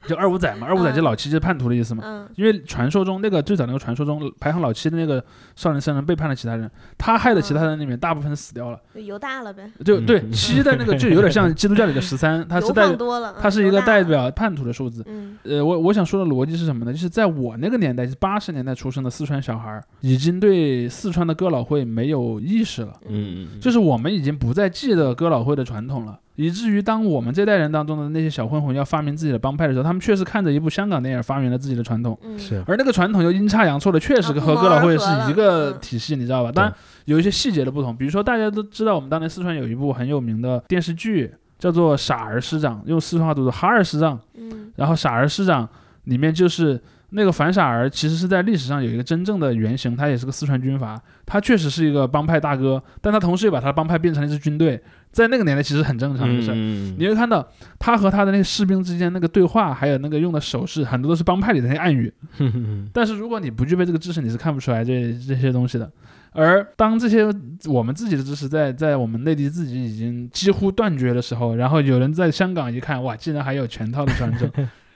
[0.08, 2.04] 就二五仔嘛，二五仔就老七就是叛徒的意思嘛。
[2.06, 5.24] 嗯因为传说中那个最早那个传说中排行老七的那个
[5.56, 8.80] 少年僧人背叛了其他人，他害的其他人里面大部分死掉了。
[8.96, 15.04] 就犹大了呗，嗯就对七的那个就有点像基督教里的十三，它是油代放多了，它是一个代表叛徒的数字。
[15.08, 16.94] 嗯呃，我我想说的逻辑是什么呢？
[16.94, 22.94] 就是在我那个年代，是八十年代出生的四川小孩，已经对四川的哥老会没有意识了。
[23.08, 32.40] 嗯，就是我们已经不再记得哥老会的传统了，以至于当我们这代人当中的那些小混混要发明自己的帮派的时候，他们确实看着一部香港电影发明了自己的传统，嗯。
[32.40, 32.64] 是。
[32.68, 36.52] 而那个传统又阴差阳错的确实啊和哥老会是一个体系，你知道吧？
[36.52, 36.74] 当然
[37.06, 44.72] 有一些细节的不同，比如说大家都知道我们当年四川有一部很有名的电视剧叫做《傻儿师长》，用四川话读作“哈儿师长”，嗯。
[44.76, 45.68] 然后傻儿师长
[46.06, 54.82] 里面就是那个樊傻儿，其实是在历史上有一个真正的原型，他也是个四川军阀，他确实是一个帮派大哥，但他同时也把他的帮派变成了一支军队，
[55.12, 56.54] 在那个年代其实很正常的事儿。
[56.56, 57.46] 嗯你会看到
[57.78, 62.14] 他和他的那个士兵之间那个对话，还有那个用的手势，很多都是帮派里的那些暗语。
[62.40, 65.92] 嗯但是如果你不具备这个知识，你是看不出来这这些东西的。
[66.34, 67.28] 而当这些
[67.66, 74.50] 我们自己的知识在在我们内地自己已经几乎断绝的时候，然后有人在香港一看，哇，竟然还有全套的传承，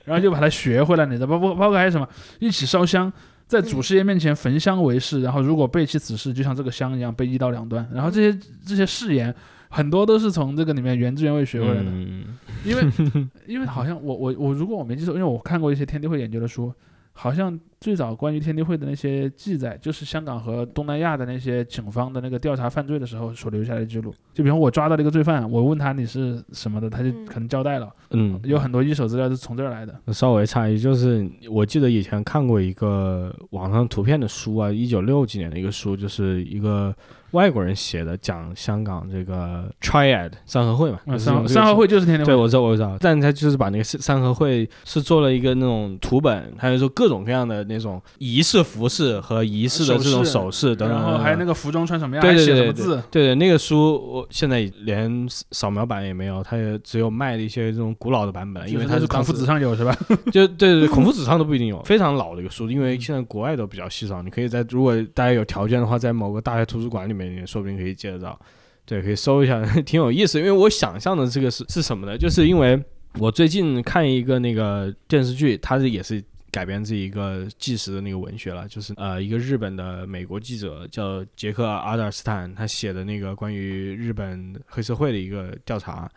[0.05, 2.07] 然后就把它学回来，你知道，包括包括还有什么
[2.39, 3.11] 一起烧香，
[3.47, 9.33] 在祖师爷面前焚香为誓，然后如果背弃此事，就像这个香一样被一刀两断，然后这些这些誓言。
[9.67, 12.37] 很多都是从这个里面原汁原味学回来的，嗯。
[12.63, 12.83] 因为
[13.45, 16.71] 因为好像我我我如果我没记错，因为我看过一些天地会研究的书，
[17.17, 24.13] 好像最早关于天地会的那些记载，就是香港和东南亚的那些警方的那个调查犯罪的时候所留下来的记录。
[24.33, 27.89] 就比方我抓到了一个罪犯，我问他你是什么的，他就嗯可能交代了。
[28.11, 29.97] 嗯，有很多一手资料是从这儿来的。
[30.11, 36.93] 稍微差异就是，我记得以前看过一个网上图片的书啊，一九六几年的一个书，就是一个
[37.35, 51.53] 外国人写的，讲香港这个 Triad 三合会嘛，三三合会就是天天对，我知道，我知道，但他就是把那个三三合会是做了一个那种图本，还有说各种各样的那种仪式服饰和仪式的这种首饰等等，然后还有那个。
[51.65, 59.97] 服装穿什么样，对还对对对写什么字，对对，那个书我现在连扫描版也没有，它也只有卖的一些这种古老的版本，因为就是它是孔夫子上有是吧？
[60.31, 68.39] 就对对对，孔夫子上都不一定有，非常老的一个书，因为现在国外都比较稀少，你可以在如果大家有条件的话，在某个大学图书馆里面，你说不定可以借得到。
[68.85, 70.37] 对，可以搜一下， 挺有意思。
[70.37, 72.17] 因为我想象的这个是是什么呢？
[72.17, 72.79] 就是因为
[73.19, 86.09] 我最近看一个那个电视剧，它是也是改编自一个纪实的那个文学了，就是呃一个日本的美国记者叫杰克阿德尔斯坦，他写的那个关于日本黑社会的一个调查。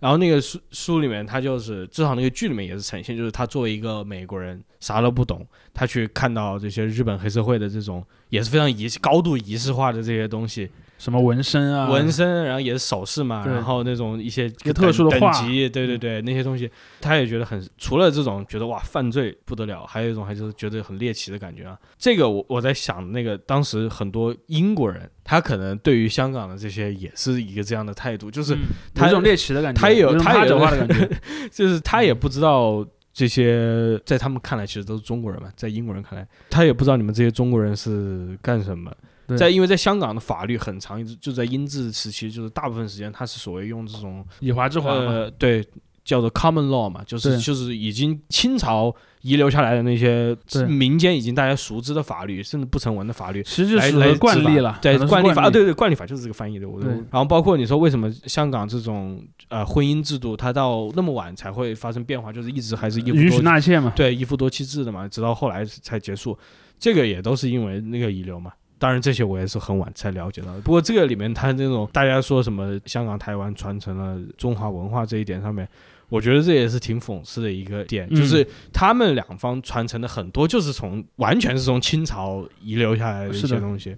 [0.00, 10.68] 然后那个书书里面，他就是至少那个剧里面也是呈现，就是他作为一个美国人，啥都不懂，他去看到这些日本黑社会的这种也是非常仪高度仪式化的这些东西，
[10.98, 16.70] 什么纹身啊，纹身，然后也是首饰嘛，然后那种一些个特殊的等级，对对对，那些东西，
[17.00, 21.78] 他也觉得很，除了这种觉得哇犯罪不得了，还有一种还就是觉得很猎奇的感觉啊。
[21.96, 28.58] 这个我我在想，那个当时很多英国人，他可能对于香港的这些也是一个这样的态度，就是嗯
[28.94, 31.08] 他有种猎奇的感觉，他也有他也有八卦的感觉，
[31.50, 38.92] 就是他也不知道这些，在他们看来其实都是中国人嘛，在英国人看来，他也不知道你们这些中国人是干什么。
[39.38, 45.64] 在因为在香港的法律很长，一直就在英治时期，就是大部分时间他是所谓用这种以华治华嘛，呃，对，
[46.04, 50.36] 叫做 common law 嘛，就是就是已经清朝遗留下来的那些
[50.68, 56.68] 民间已经大家熟知的法律，甚至不成文的法律，其实就是惯例了，对惯例法啊，对对，惯例法就是这个翻译的。
[56.68, 66.38] 我对然后包括你说为什么香港这种呃婚姻制度，它到那么晚才会发生变化，就是一直还是一夫允许多纳妾嘛，对一夫多妻制的嘛，直到后来才结束。
[66.78, 68.52] 这个也都是因为那个遗留嘛。
[68.76, 70.60] 当然，这些我也是很晚才了解到的。
[70.60, 75.66] 不过这个里面，它那种大家说什么香港、台湾传承了中华文化这一点上面，
[76.08, 83.96] 我觉得这也是挺讽刺的一个点，嗯就是他们两方传承的很多就是从完全是从清朝遗留下来的一些东西。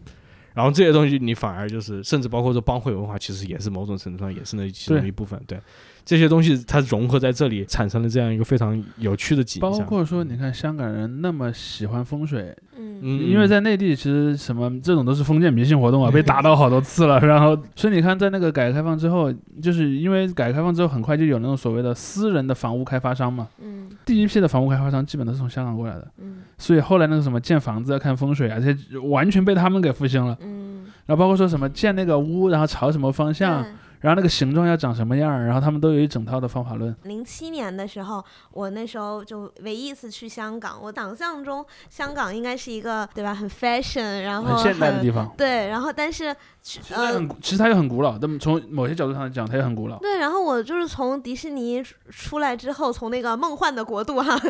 [0.54, 5.38] 然后这些东西你反而就是，甚至包括说帮会文化，其实也是某种程度上也是那其中一部分。
[5.46, 5.61] 对，
[6.07, 9.70] 这些东西它融合在这里，产生了这样一个非常有趣的景象。
[9.70, 17.18] 包括说你看香港人那么喜欢风水，嗯嗯，因为在内地其实什么这种都是封建迷信活动啊， 被打倒好多次了。
[17.18, 23.48] 然后，所以你看，在那个改革开放之后，就是因为改革开放之后，很快就有那种所谓的私人的房屋开发商嘛。
[23.61, 30.38] 嗯第一批的房屋开发商基本都是从香港过来的，嗯所以后来那个什么建房子啊、看风水啊，这些完全被他们给复兴了。
[30.40, 33.72] 嗯，然后包括说什么建那个屋，然后朝什么方向，对
[34.07, 36.94] 然后那个形状要长什么样儿，然后他们都有一整套的方法论。
[37.02, 40.78] 零七年的时候，我那时候就唯一一次去香港。
[40.80, 46.32] 我想象中香港应该是一个对吧，很 fashion，然后很现代的地方，对，然后但是
[46.62, 49.98] 其实它呃很其实它也很古老，但从某些角度上来讲，它也很古老。
[49.98, 54.40] 对，然后我就是从迪士尼出出来之后，从那个梦幻的国度哈，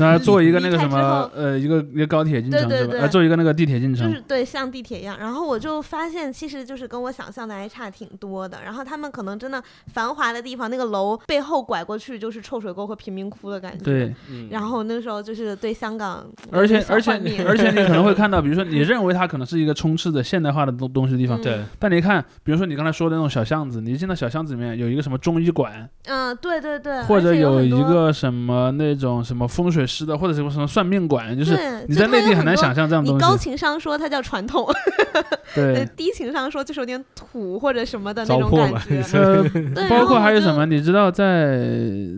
[0.00, 2.68] 那做一个那个什么呃，一个一个高铁进城？
[2.68, 5.16] 对对对呃，做一个那个地铁进城就是，对，像地铁一样。
[5.20, 8.62] 然后我就发现，其实就是跟我想象的还差挺多的。
[8.64, 13.84] 然后他们可能真的繁华的地方，那个楼背后拐过去就是臭水沟和贫民窟的感觉。。
[13.84, 17.12] 对，嗯然后那时候就是对香港而且而且
[17.46, 32.84] 而且你可能会 看到，比如说你认为它可能是一个充斥着现代化的东东西的地方，嗯对，但你看，比如说你刚才说的那种小巷子，你一进到小巷子里面有一个什么中医馆，嗯，对对对，或者有一个什么那种什么风水师的，或者什么什么算命馆，就是你在内地很难想象。
[32.88, 33.24] 这样的东西。
[33.24, 34.68] 高情商说它叫传统，
[35.14, 35.22] 呃
[35.54, 38.83] 对，低情商说就是有点土或者什么的那种感觉。
[39.14, 40.66] 呃，包括还有什么？
[40.66, 41.68] 你知道在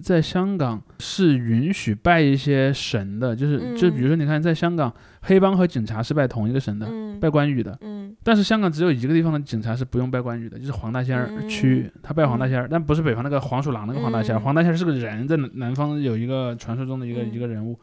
[0.03, 4.93] 在香港是允许拜一些神的，就是、就比如说你看，在香港
[5.23, 7.77] 黑帮和警察是拜同一个神的，嗯拜关羽的。
[7.81, 17.79] 嗯但是香港只有一个地方的警察是不用拜关羽的，就是黄大仙儿嗯区，他拜黄大仙儿，但不是北方那个黄鼠狼那个黄大仙儿，嗯黄大仙儿是个人，在南南方有一个传说中的一个、嗯一个人物。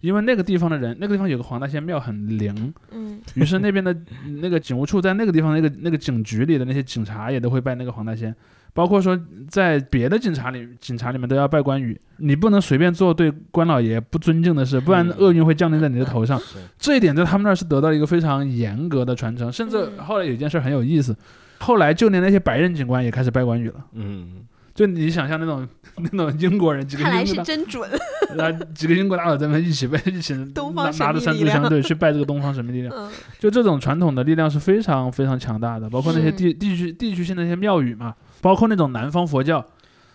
[0.00, 3.20] 因为那个地方的人，那个地方有个黄大仙庙很灵，嗯。
[3.34, 3.96] 于是那边的
[4.40, 8.34] 那个警务处在那个地方那个那个警局里的那些警察也都会拜那个黄大仙，
[8.72, 9.18] 包括说
[9.48, 15.14] 在别的警察里警察里面都要拜关羽，你不能随便做对关老爷不尊敬的事，不然嗯。
[15.18, 16.38] 厄运会降临在你的头上。
[16.38, 16.58] 是。
[16.78, 20.04] 这一点在他们那儿是得到一个非常严格的传承，甚至嗯。
[20.04, 21.16] 后来有一件事很有意思，
[21.58, 23.84] 后来就连那些白人警官也开始拜关羽了。
[23.94, 24.44] 嗯，
[24.76, 25.66] 就你想象那种
[26.12, 27.90] 那种英国人几个看来是真准。
[28.36, 32.94] 然后几个英国大佬在那一起拜， 一起拿东方拿着三炷秘力量香对去拜这个东方神秘力量。
[32.94, 33.10] 嗯
[33.40, 39.64] 就这种传统的力量是非常非常强大的，包括那些地地区地区性的一些庙宇嘛，包括那种南方佛教，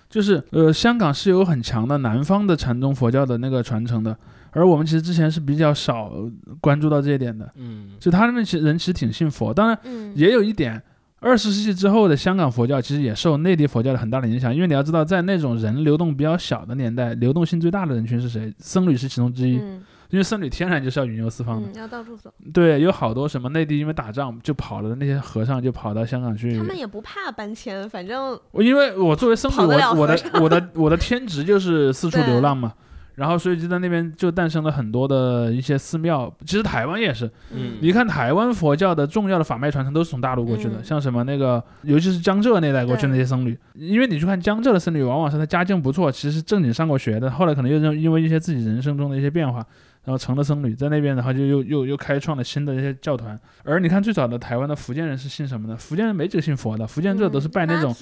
[0.09, 4.16] 就是呃香港是有很强的南方的禅宗佛教的那个传承的，
[4.51, 6.12] 而我们其实之前是比较少
[6.59, 10.80] 关注到这一点的，嗯，就他们其实人其实挺信佛，当然嗯也有一点。
[11.22, 18.51] 二十世纪之后的香港佛教其实也受内地佛教的很大的影响，因为你要知道，在那种人流动比较小的年代，流动性最大的人群是谁？
[18.57, 21.69] 僧侣是其中之一，嗯因为僧侣天然就是要云游四方的。
[21.69, 26.63] 嗯，要到处走，对，有好多什么内地因为打仗就跑了的那些和尚就跑到香港去他。
[26.63, 32.74] 们也不怕搬迁，反正我因为我作为僧侣，我我的我的我的天职就是四处流浪嘛。
[33.16, 36.34] 然后，所以就在那边就诞生了很多的一些寺庙。
[36.45, 49.59] 其实台湾也是，嗯你看台湾佛教的重要的法脉传承都是从大陆过去的，嗯像什么那个，尤其是江浙那带过去的那些僧侣，因为你去看江浙的僧侣，往往是他家境不错，其实正经上过学的，后来可能又因因为一些自己人生中的一些变化，
[50.05, 53.38] 然后成了僧侣，在那边然后就又又又开创了新的一些教团。
[53.64, 55.76] 而你看最早的台湾的福建人是信什么呢？
[55.78, 57.93] 福建人没几个信佛的，福建这都是拜那种、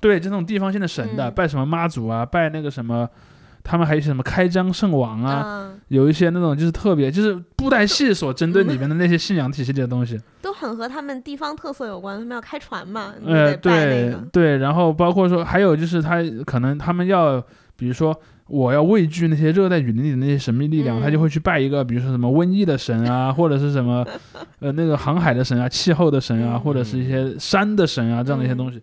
[0.00, 3.08] 对这种地方性的神的，嗯拜什么妈祖啊，拜那个什么。
[3.64, 14.28] 他们还有一些什么开疆圣王啊，啊，有一些那种就是特别就是布袋戏所针对里面的那些信仰体系里的东西，都很和他们地方特色有关，他们要开船嘛，你呃，对个。
[14.30, 17.42] 对，然后包括说还有就是他可能他们要，
[17.76, 18.14] 比如说
[18.48, 24.06] 我要畏惧那些热带雨林里的那些神秘力量，他就嗯会去拜一个，比如说什么瘟疫的神啊， 或者是什么
[24.60, 26.60] 呃那个航海的神啊、气候的神啊，嗯。
[26.60, 28.58] 或者是一些山的神啊这样的一些嗯。
[28.58, 28.82] 东西。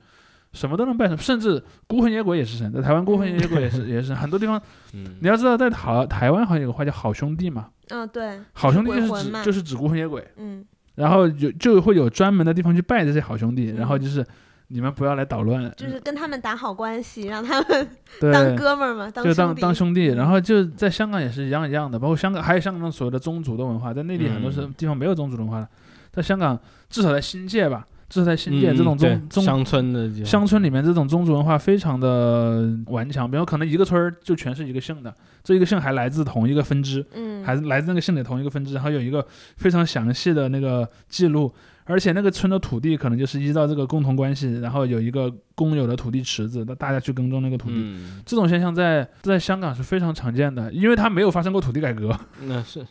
[0.54, 4.62] 什么都能拜神，甚至孤魂野鬼也是神，在台湾孤魂野鬼也是 也是很多地方，
[4.94, 5.16] 嗯。
[5.22, 14.26] 你要知道在台台湾好像有个话叫好兄弟嘛，嗯，对，好兄弟就是指就是指孤魂野鬼，嗯，然后有就会有专门的地方去拜这些好兄弟，然后嗯就是
[14.68, 17.88] 你们不要来捣乱，就是跟他们打好关系，让他们，
[18.32, 19.62] 当哥们儿嘛，就当兄弟。
[19.62, 20.16] 当兄弟，嗯。
[20.16, 24.74] 然后就在香港也是一样一样的，包括香港还有香港所谓的宗族的文化，在内地很多是嗯。
[24.78, 25.68] 地方没有宗族文化的，
[26.12, 41.50] 在香港至少在新界吧，至少在新界这种宗宗乡村的乡村里面这种宗族文化非常的顽强，比如可能一个村儿就全是一个姓的，这一个姓还来自同一个分支，嗯，还是来自那个姓的同一个分支，然后有一个非常详细的那个记录，
[41.86, 47.76] 而且那个村的土地可能就是依照这个共同关系，然后有一个公有的土地池子，那大家去耕种那个土地。
[47.78, 52.86] 嗯，这种现象在在香港是非常常见的，因为它没有发生过土地改革，那是。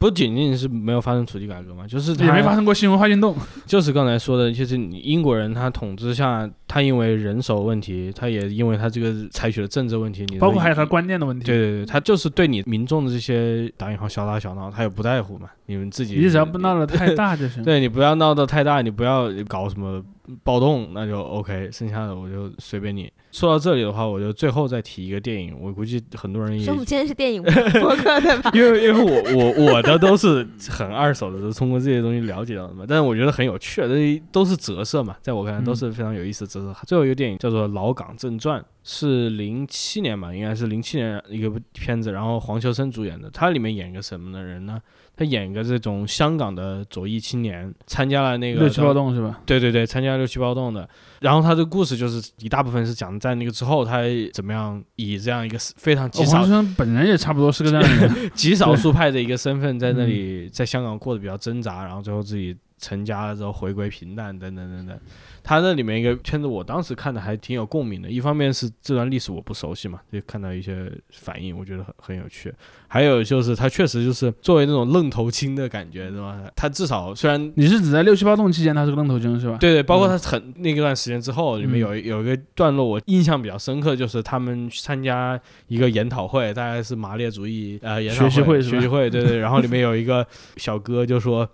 [0.00, 3.36] 不仅仅是没有发生土地改革嘛，就是也没发生，过新文化运动。
[3.66, 11.44] 就是刚才说的，就是你英国人他统治下，他因为人手问题，他也因为他这个采取的政治问题，你包括还有他观念的问题。
[11.44, 15.50] 对对对，他就是对你民众的这些打引号小打小闹，他也不在乎嘛。
[15.70, 17.62] 你们自己，你只要不闹得太 大就行。
[17.62, 20.04] 对你不要闹得太大，你不要搞什么
[20.42, 21.70] 暴动，那就 OK。
[21.72, 23.10] 剩下的我就随便你。
[23.30, 27.40] 说到这里的话，我就最后再提一个电影，我估计很多人也我们今天是电影
[27.80, 28.50] 播客对吧？
[28.52, 32.84] 因为因为我我我的都是很二手的，都是通过这些东西了解到的嘛。
[32.88, 36.76] 但是我觉得很有趣，这都是折射嘛，在我看来都是非常有意思的折射。
[36.88, 43.30] 最后一个电影叫做《老港正传》，是零七年吧，应该是零七年一个片子，然后黄秋生主演的。
[43.30, 44.80] 他里面演一个什么的人呢？
[45.20, 49.38] 他演一个这种香港的左翼青年，参加了那个六七暴动是吧？
[49.44, 50.88] 对对对，参加六七暴动的。
[51.20, 53.98] 然后他的故事就是一大部分是讲在那个之后，他
[54.32, 58.30] 怎么样以这样一个非常极哦少黄秋生本人也差不多是个这样的人。
[58.32, 64.98] 极少数派的一个身份，在那嗯里在香港过得比较挣扎，然后最后自己成家了之后回归平淡，等等等等。
[65.42, 68.10] 他那里面一个片子，我当时看的还挺有共鸣的。
[68.10, 72.52] 一方面是这段历史我不熟悉嘛，就看到一些反应，我觉得很很有趣。
[72.88, 76.40] 还有就是他确实就是作为那种愣头青的感觉，是吧？
[76.56, 79.56] 他至少虽然你是指在六七八动期间他是个愣头青是吧？
[79.58, 89.38] 对对，包括嗯他很那段时间之后，里面有一有一个段落我印象比较深刻，就是他们去参加一个研讨会，大概是马列主义呃研讨学习会学习会，对对。
[89.38, 90.26] 然后里面有一个
[90.56, 91.48] 小哥就说，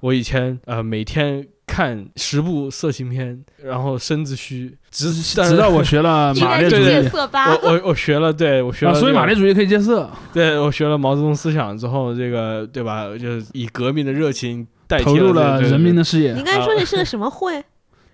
[0.00, 7.70] 我以前呃每天看十部色情片，然后身子虚，直直到我学了 马列主义色吧我？
[7.70, 13.06] 我我学了，对我学了啊，这个、所以马列主义可以戒色，对我学了毛泽东思想之后，这个对吧？
[13.16, 17.62] 就是以革命的热情代替投入了人民的事业你刚才说这是个什么会？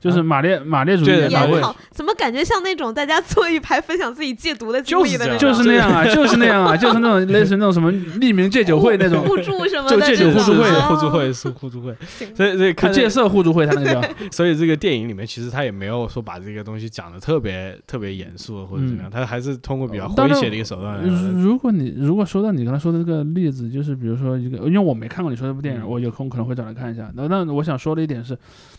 [0.01, 1.79] 就是马列马列主义对马会研讨会？
[1.91, 5.57] 怎么感觉像那种大家坐一排分享自己戒毒的经历的那就种？
[5.59, 10.81] 就是那样啊，就是那样啊， 就是那种类似那种什么匿名戒酒会那种，互助什么就的就，戒酒互助会哦。
[10.89, 11.95] 互助会是互助会，
[12.35, 14.03] 所以所以看戒色互助会，他那个叫。
[14.31, 19.11] 所以这个电影里面，其实他也没有说把这个东西讲的特别特别严肃或者怎么样，嗯。
[19.11, 21.03] 他还是通过比较诙谐的一个手段。
[21.03, 25.89] 如如果你如果说到你刚才说的这个例子，就是比如说一个，因为我没看过你说这部电影，嗯。
[25.89, 27.11] 我有空可能会找来看一下。
[27.15, 28.37] 那那我想说的一点是，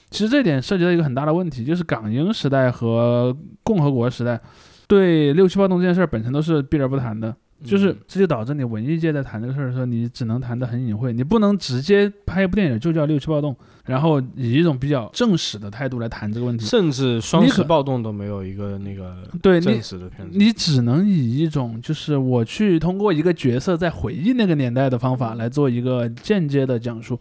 [0.10, 4.40] 其实这点涉及到一个很大的问题，就是港英时代和共和国时代
[4.88, 7.36] 对六七暴动这件事儿本身都是避而不谈的。
[7.64, 13.56] 就是嗯这就导致你文艺界在谈这个事儿的时候，你只能谈得很隐晦，你不能直接拍一部电影就叫六七暴动，
[13.86, 16.64] 然后以一种比较正史的态度来谈这个问题。
[16.68, 20.38] 甚至双十暴动都没有一个那个对你正史的片子。
[20.38, 27.20] 你只能以一种就是我去通过一个角色在回忆那个年代的方法来做一个间接的讲述，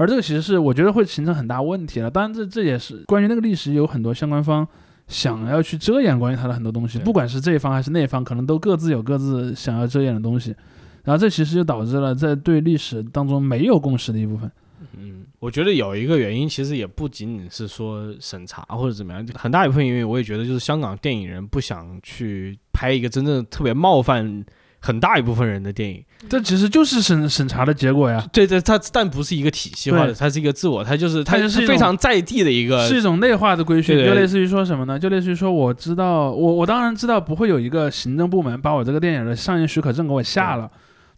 [0.00, 2.10] 而这个其实是我觉得会形成很大问题了。
[2.10, 4.66] 当然这这也是关于那个历史有很多相关方
[5.08, 10.56] 想要去遮掩关于它的很多东西，不管是这一方还是那一方，可能都各自有各自想要遮掩的东西。
[11.04, 14.50] 然后这其实就导致了在对历史当中没有共识的一部分。
[14.96, 24.42] 嗯，我觉得有一个原因，其实也不仅仅是说审查或者怎么样，很大一部分原因，我也觉得就是香港电影人不想去拍一个真正特别冒犯
[24.80, 26.02] 很大一部分人的电影。
[26.28, 34.98] 这其实就是审审查的结果呀，对对，它但不是一个体系化的，它是一个自我，它就是它它就是非常在地的一个是一种内化的规训，就类似于说什么呢？
[34.98, 40.70] 就类似于说，我知道，我我当然知道不会有一个行政部门把我这个电影的上映许可证给我下了，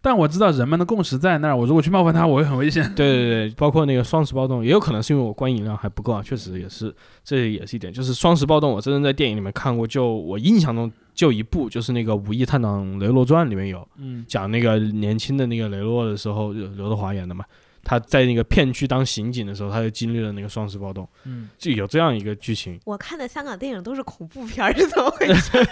[0.02, 2.82] 但我知道人们的共识在那儿，我如果去冒犯他，我会很危险。
[2.96, 6.92] 对对对，包括那个双十暴动，也有可能是因为我观影量还不够啊，确实也是，
[7.22, 7.92] 这也是一点。
[7.92, 17.44] 就是双十暴动，我真正在电影里面看过，就我印象中就一部，就是那个《武义探长雷洛传》里面有嗯，讲那个年轻的那个雷洛的时候，就刘德华演的嘛。
[17.84, 22.78] 他在那个片区当刑警的时候，他就经历了那个双十暴动，嗯，就有这样一个剧情。
[22.84, 25.66] 我看的香港电影都是恐怖片，是怎么回事？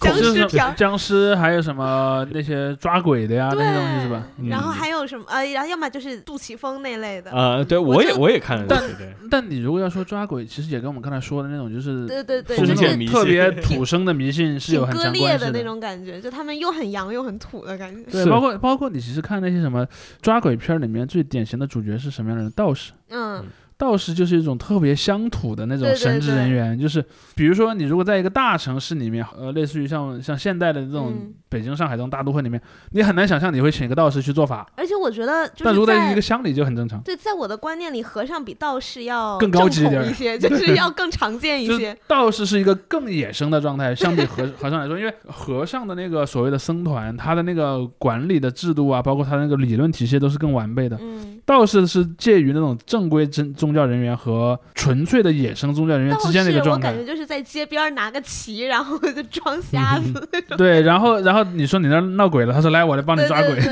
[0.00, 0.74] 僵尸片。
[0.76, 4.26] 僵尸，还有什么那些抓鬼的呀，那些东西是吧？
[4.38, 7.30] 嗯然后还有什么呃，然后要么就是杜琪峰那类的。
[7.30, 18.10] 呃，对我也我也看了这但但你如果要说抓鬼，其实也跟我们刚才说的那种，就是对对对，那就是迷信特别土生的迷信是有很挺割裂的那种感觉，就他们又很洋又很土的感觉。
[18.10, 19.86] 对，包括包括你其实看那些什么
[20.20, 22.50] 抓鬼片里面最典型的主角是什么样的人？
[22.52, 22.92] 道士。
[23.10, 23.44] 嗯
[23.78, 27.04] 道士就是一种特别乡土的那种神职人对员，就是
[27.34, 32.60] 比如说你如果在一个大城市里面，呃，类似于像像现代的这种嗯北京、上海这种大都会里面，
[32.92, 37.00] 你很难想象你会请一个道士去做法，而且我觉得就是但如果在一个乡里就很正常。
[37.02, 41.94] 对，在我的观念里，和尚比道士要更高级一点一些， 就是要更常见一些。
[42.06, 50.98] 道士是一个更野生的状态，相比和和尚来说，因为和尚的那个所谓的僧团，他的那个管理的制度啊，包括他那个理论体系都是更完备的。
[51.00, 56.88] 嗯，道士是介于那种正规真宗教人员和纯粹的野生宗教人员之间的一个状态。
[56.88, 60.56] 我感觉就是在街边儿拿个旗，然后就装瞎子那种。
[60.56, 63.54] 对，然后然后你说你那儿闹鬼了，他说来我来帮你抓鬼。
[63.54, 63.64] 对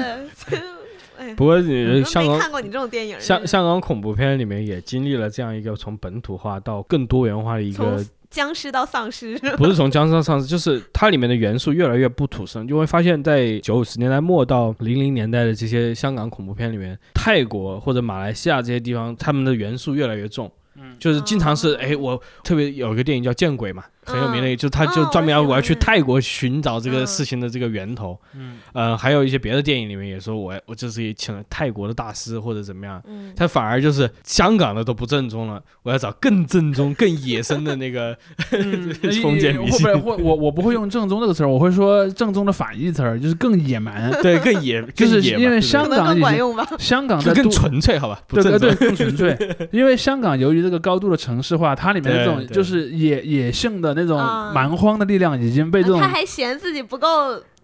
[0.50, 0.60] 对
[1.18, 1.60] 哎，不过
[2.04, 3.20] 香港看过你这种电影。
[3.20, 20.50] 香香港恐怖片里面也经历了这样一个从本土化到更多元化的一个从僵尸到丧尸，不是从僵尸到丧尸，就是它里面的元素越来越不土生，就会发现，在九十年代末到零零年代的这些香港恐怖片里面，泰国或者马来西亚这些地方，他们的元素越来越重。
[20.74, 20.96] 嗯。
[20.98, 28.18] 就是经常是哦哎，我特别有一个电影叫《见鬼》嘛，很有名的，嗯就他就哦专门要我要去泰国寻找这个嗯事情的这个源头。
[28.34, 38.16] 嗯，呃，还有一些别的电影里面也说我我就是请了泰国的大师或者怎么样，嗯，他反而就是香港的都不正宗了，我要找更正宗、更野生的那个
[39.22, 44.10] 封建迷会信我我不会用正宗这个词儿，我会说正宗的反义词儿，就是更野蛮。
[44.22, 46.66] 对，更野， 就是因为香港已经管用吧。
[46.78, 48.20] 香港的更纯粹，好吧？
[48.26, 48.74] 不对对。
[48.74, 49.36] 更纯粹。
[49.70, 57.08] 因为香港由于这个高度的城市化，它里面的这种就是野野性的那种啊蛮荒的力量已经被这种他还嫌自己不够，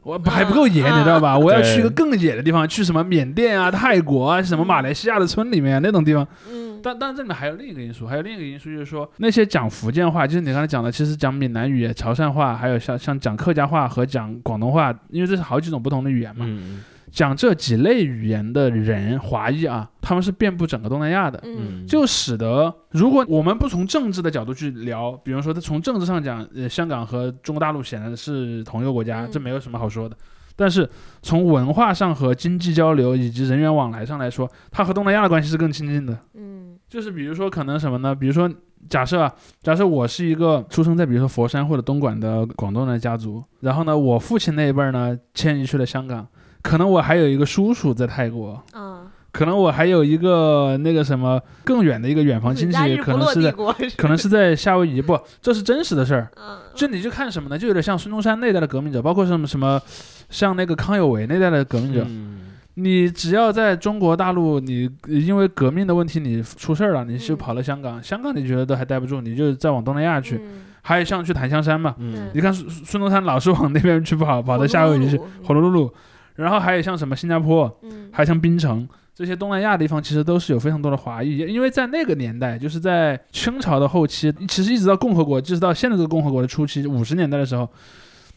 [0.03, 1.37] 我还不够野，嗯你知道吧？
[1.39, 6.27] 我要去一个更野的地方，去什么缅甸啊、泰国啊、什么马来西亚的村里面那种地方。
[6.51, 16.47] 嗯，但但这里面还有另一个因素，还有另一个因素就是说，那些讲福建话，就是你刚才讲的，其实讲闽南语、潮汕话，还有像像讲客家话和讲广东话，因为这是好几种不同的语言嘛。
[16.49, 21.43] 嗯讲这几类语言的人，华裔啊，他们是遍布整个东南亚的。
[21.87, 30.17] 就使得，如果我们不从政治的角度去聊，比如说从政治上讲，呃，香港和中国大陆显然是同一个国家，嗯这没有什么好说的。
[30.57, 30.89] 但是
[31.23, 36.19] 从文化上和经济交流以及人员往来上来说，它和东南亚的关系是更亲近的。
[36.35, 38.15] 嗯就是比如说可能什么呢？
[38.15, 38.51] 比如说
[38.89, 39.33] 假设啊，
[39.63, 46.27] 假设我是一个出生在比如说佛山或者东莞的广东人的家族，然后呢，我父亲那一辈儿呢迁移去了香港，
[46.63, 49.03] 可能我还有一个叔叔在泰国，啊，
[49.33, 53.53] 可能我还有一个那个什么更远的一个远房亲戚 可能是在，
[53.97, 56.29] 可能是在夏威夷，不， 这是真实的事儿。
[56.37, 57.59] 嗯，就你就看什么呢？
[57.59, 59.81] 就有点像孙中山那代的革命者，包括什么什么，
[60.29, 62.05] 像那个康有为那代的革命者。
[62.07, 62.39] 嗯
[62.75, 70.37] 你只要在中国大陆，你因为革命的问题你出事儿了，你就嗯跑了香港，香港你觉得都还待不住，你就再往东南亚去。
[70.37, 75.93] 嗯还有像去檀香山嘛，嗯你看孙孙中山老是往那边去跑，跑到夏威夷去，火炉噜噜。
[76.41, 87.69] 然后还有像什么新加坡，嗯，还有像槟城这些东南亚地方，其实都是有非常多的华裔，因为在那个年代，就是在清朝的后期，其实一直到共和国，就是到现在这个共和国的初期，五十年代的时候，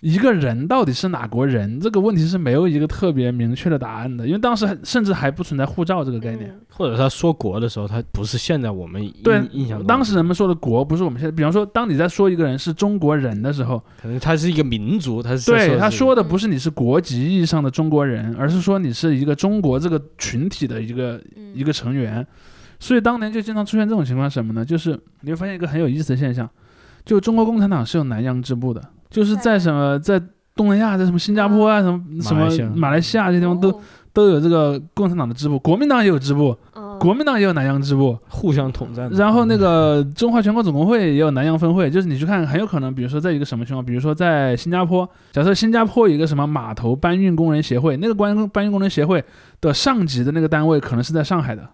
[0.04, 6.50] 一个人到底是哪国人，这个问题是没有一个特别明确的答案的，因为当时还甚至还不存在护照这个概念。
[6.50, 22.26] 嗯或者他说国的时候，他不是现在我们印对印象中的当时人们说的国，不是我们现在，比方说，当你在说一个人是中国人的时候，可能他是一个民族，他是对他说的不是你是国籍意义上的中国人，而是说你是一个中国这个群体的一个嗯一个成员。
[22.80, 24.66] 所以当年就经常出现这种情况，什么呢？
[24.66, 26.50] 就是你会发现一个很有意思的现象，
[27.06, 28.82] 就中国共产党是有南洋支部的，
[29.14, 30.20] 就是在什么在
[30.56, 33.80] 东南亚，在什么新加坡啊，什么什么马来西亚马来西亚这些地方都哦
[34.12, 39.10] 都有这个共产党的支部，国民党也有支部，哦国民党也有南洋支部，互相统战。
[39.12, 49.24] 然后那个中华全国总工会也有南洋分会，就是你去看，很有可能，比如说在一个什么情况，比如说在新加坡，假设新加坡有一个什么码头搬运工人协会，那个搬搬运工人协会
[49.60, 51.68] 的上级的那个单位可能是在上海的。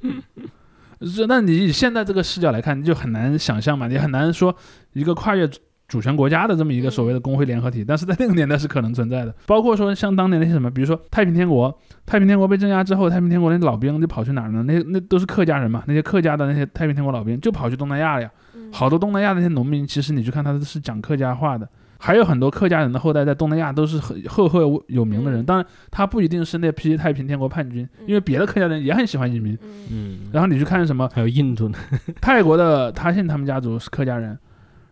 [1.14, 4.54] 这，那你以现在这个视角来看，你就很难想象嘛，你很难说
[4.94, 5.48] 一个跨越
[5.92, 9.34] 主主权国家的这么一个所谓的工会联合体，但是在那个年代是可能存在的。
[9.46, 11.72] 包括说像当年那些什么，比如说太平天国，
[12.04, 14.64] 太平天国被镇压之后，太平天国那些老兵就跑去哪儿呢？
[14.64, 18.30] 那那都是客家人嘛，那些客家的那些太平天国老兵就跑去东南亚了呀。
[18.56, 25.42] 嗯好多东南亚那些农民，其实你去看他是讲客家话的，还有很多客家人的后代在东南亚都是很赫赫有名的人。
[25.42, 29.52] 嗯当然，他不一定是那批太平天国叛军，因为别的客家人也很喜欢移民。
[29.62, 31.78] 嗯嗯，然后你去看什么还有印度呢，
[32.20, 34.38] 泰国的他信他们家族是客家人，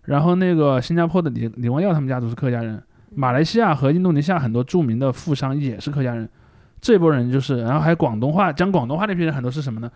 [0.05, 2.83] 然后那个新加坡的李李光耀他们家族是客家人，
[3.15, 6.29] 马来西亚和印度尼西亚很多著名的富商也是客家人，
[6.81, 9.91] 这波人就是，然后还有广东话讲广东话那批人很多是什么呢？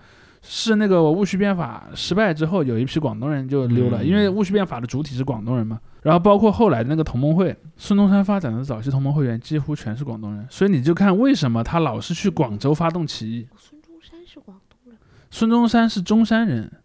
[0.47, 5.81] 是那个戊戌变法失败之后，有一批广东人就溜了，嗯因为戊戌变法的主体是广东人嘛。
[6.02, 13.48] 然后包括后来的那个同盟会，孙中山发展的早期同盟会员几乎全是广东人，所以你就看为什么他老是去广州发动起义。
[13.56, 14.98] 孙中山是广东人
[15.31, 16.76] 孙中山是中山人，啊，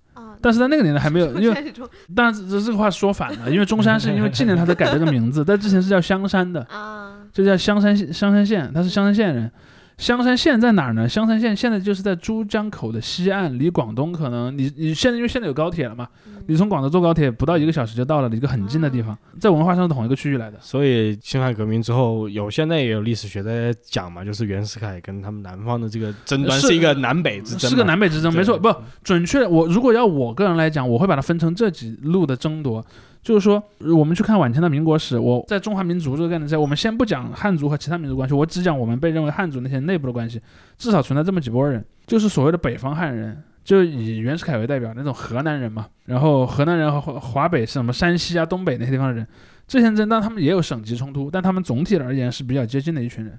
[0.41, 1.73] 但是在那个年代还没有，因为为
[2.15, 9.51] 但是这这个话说反了，因为中山是因为纪念他才改这个名字，但之前是叫香山的，啊，就叫香山香山县，他是香山县人。
[9.97, 11.09] 香山县在哪儿呢？
[11.09, 20.57] 香山县现在就是在珠江口的西岸，离广东可能你你现在因为现在有高铁了嘛，嗯你从广州坐高铁不到一个小时就到了，一个很近的地方，在文化上是同一个区域来的。
[20.59, 28.57] 所以辛亥革命之后，有现在也有历史学在讲嘛，就是袁世凯跟他们南方的这个争端是是一个南北之争嘛，是个南北之争，没错。
[28.57, 32.83] 不准确，我如果要我个人来讲，我会把它分成这几路的争夺。
[33.21, 33.61] 就是说，
[33.97, 40.41] 我们去看晚清的民国史，我在中华民族这个概念下，我们先不讲汉族和其他民族关系，我只讲我们被认为汉族那些内部的关系，
[40.77, 49.27] 至少存在这么几拨人，就是所谓的北方汉人，就以袁世凯为代表那种河南人嘛，然后河南人和华华北是什么山西啊、东北那些地方的人，
[49.67, 53.37] 这些人但他们也有省级冲突，但他们总体而言是比较接近的一群人。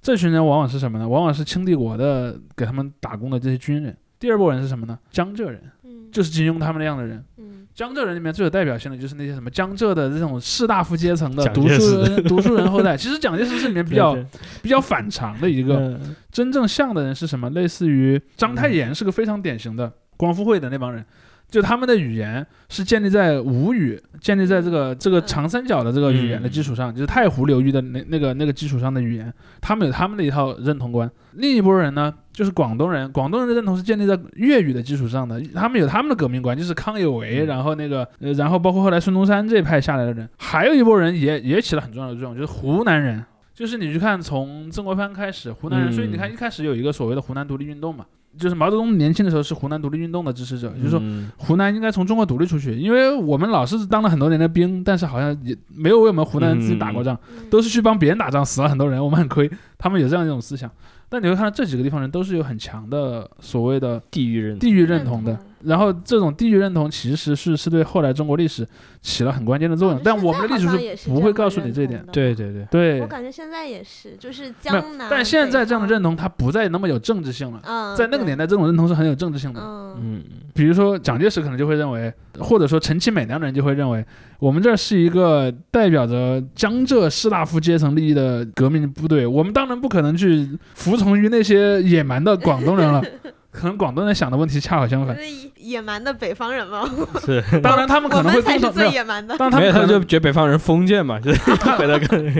[0.00, 1.08] 这群人往往是什么呢？
[1.08, 3.96] 往往是清帝国的给他们打工的这些军人。
[4.18, 4.98] 第二波人是什么呢？
[5.10, 7.24] 江浙人，嗯就是金庸他们那样的人。
[7.38, 12.96] 嗯江浙人里面最有代表性的就是那些什么江浙的这种士大夫阶层的读书人、读书人后代。
[12.96, 14.16] 其实蒋介石是里面比较
[14.62, 15.76] 比较反常的一个。
[15.76, 17.48] 嗯真正像的人是什么？
[17.50, 21.04] 类似于章太炎是个非常典型的光复会的那帮人，
[21.48, 31.08] 就他们的语言是建立在吴语，建立在这个这个长三角的这个语言的基础上，就是太湖流域的那那个那个基础上的语言，他们有他们的一套认同观。
[31.34, 37.46] 另一波人呢，就是广东人，广东人的认同是建立在粤语的基础上的，他们有他们的革命观，就是康有为，嗯。
[37.46, 43.24] 然后那个呃，然后包括后来孙中山这一派下来的人，还有一波人也也起了很重要的作用，就是湖南人。
[43.54, 45.92] 就是你去看，从曾国藩开始，湖南人，嗯。
[45.92, 48.04] 所以你看一开始有一个所谓的湖南独立运动嘛，
[48.36, 57.48] 就是毛泽东年轻的时候是湖南独立运动的支持者，就是说嗯湖南应该从中国独立出去，因为我们老是当了很多年的兵，但是好像也没有为我们湖南人自己打过仗，嗯。
[57.48, 59.48] 都是去帮别人打仗，死了很多人，我们很亏。
[59.78, 60.68] 他们有这样一种思想，
[61.14, 64.68] 但你会看到这几个地方人都是有很强的所谓的地域认同。
[64.68, 68.66] 地域认同的然后这种地域认同其实是是对后来中国历史
[69.00, 77.60] 起了很关键的作用哦，但我们的历史现在好像也是不会告诉你这一点对对对，对我，感觉现在也是，就是江南，但现在这样的认同，它不再那么有政治性了。
[77.64, 79.60] 嗯，在那个年代，这种认同是很有政治性的。
[79.60, 80.24] 嗯，嗯，
[80.54, 84.04] 比如说蒋介石可能就会认为，或者说陈其美那样的人就会认为，
[84.38, 93.02] 我们这儿是一个代表着江浙士大夫阶层利益的革命部队，我们当然不可能去服从于那些野蛮的广东人了。
[93.54, 95.22] 可能广东人想的问题恰好相反，是
[95.56, 96.84] 野蛮的北方人吗？
[97.24, 99.38] 是， 当然他们可能会共同没有，最野蛮的。
[99.38, 101.38] 当然他没有他就们可能觉得北方人封建嘛， 就是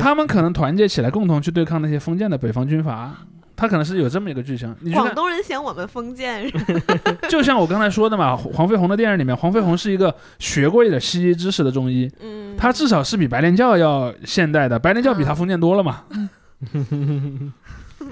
[0.00, 3.14] 他们可能团结起来，共同去对抗那些封建的北方军阀。
[3.56, 6.44] 他可能是有这么一个剧情，你，广东人嫌我们封建，
[7.30, 16.02] 就像我刚才说的嘛，黄飞鸿的电影里面，黄飞鸿是一个学过一点西医知识的中医，嗯，他至少是比白莲教要现代的，白莲教比他封建多了嘛。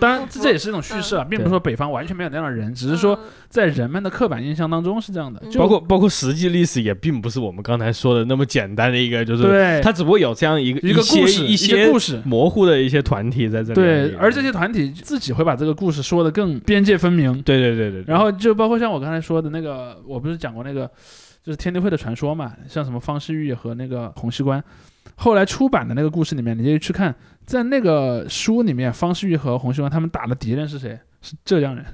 [0.02, 5.40] 当然，这这也是一种叙事啊，并不是说北方完全没有那样的人，只是说嗯在人们的刻板印象当中是这样的。
[5.56, 12.20] 包括包括实际历史也并不是我们刚才说的那么简单的一个，就是对它只不过有这样一个一个故事，一些故事。
[12.24, 13.74] 模糊的一些团体在这里。
[13.74, 17.40] 对，而这些团体自己会把这个故事说的更边界分明。
[17.42, 20.90] 对对对对，对然后就包括像我刚才说的那个，我不是讲过那个，
[21.44, 24.62] 就是天地会的传说嘛，像什么方世玉和那个洪熙官，
[25.16, 27.14] 后来出版的那个故事里面，你就去看，
[27.44, 30.98] 在那个书里面，方世玉和洪熙官他们打的敌人是谁？
[31.20, 31.84] 是浙江人。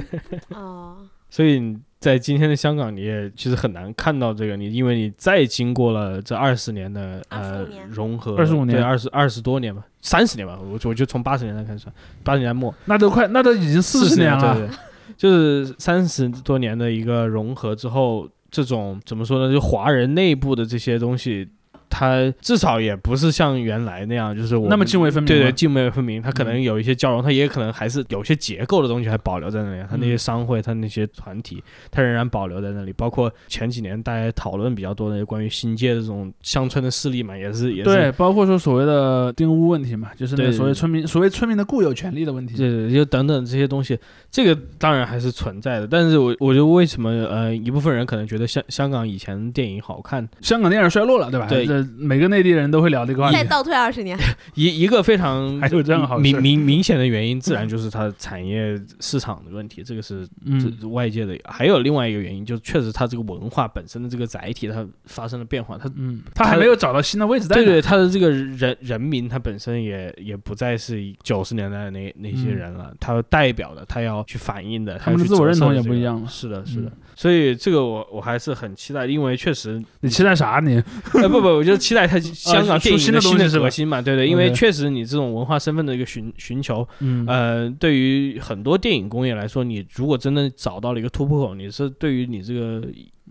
[0.54, 0.98] 哦，
[1.30, 14.54] 所以你在今天的香港，你也其实很难看到这个，你因为你再经过了这二十年的呃年融合，二十五年对，二十二十多年吧，三十年吧，我我就从八十年代开始算，八十年代末那都快，那都已经四十年年了。
[14.54, 14.76] 对对，
[15.16, 19.52] 就是三十多年的一个融合之后，这种怎么说呢？
[19.52, 21.48] 就华人内部的这些东西。
[21.98, 26.20] 它至少也不是像原来那样，就是我那么们泾渭分明对对，泾渭分明。
[26.20, 29.82] 它可能嗯有一些交融，它也可能还是有些结构的东西还保留在那里。
[29.88, 32.92] 它那些嗯商会，它那些团体，它仍然保留在那里。
[32.92, 42.58] 包括前几年大家讨论比较多的关于新界的这种乡村的势力嘛，也是也是对，包括说所谓的丁屋问题嘛，就是那个所谓村民所谓村民的固有权利的问题。
[42.58, 43.98] 对对，就等等这些东西，
[44.30, 45.86] 这个当然还是存在的。
[45.86, 51.46] 但是我我觉得为什么呃一部分人可能觉得香香港以前电影好看，香港电影衰落了，对吧？
[51.46, 53.44] 对这每个内地人都会聊这个话题再。
[53.44, 54.18] 倒退二十年，
[54.54, 61.38] 一一个非常 还有这样好明明明显的原因，自然就是它的产业市场的问题，这个是嗯，这外界的。
[61.44, 67.54] 还有另外一个原因，就是确实它这个文化本身的这个载体，它发生了变化，它嗯，它还没有找到新的位置在。
[67.56, 76.88] 对对，它的这个人人民，它本身也也不再是九十年代的那那些嗯人了，他代表的，他要去反映的，他们的自我认同也不一样了是的，是的。
[76.88, 80.60] 嗯所以这个我我还是很期待，因为确实，你期待啥？
[80.62, 80.76] 你
[81.14, 83.64] 哎 不不，我就期待他香港电影的新的的东西是吧？
[83.64, 87.26] 革新嘛，对对，因为确实你这种文化身份的一个寻寻求，嗯。
[87.26, 92.82] 呃，对于很多电影工业来说，你如果真的找到了一个突破口，你是对于你这个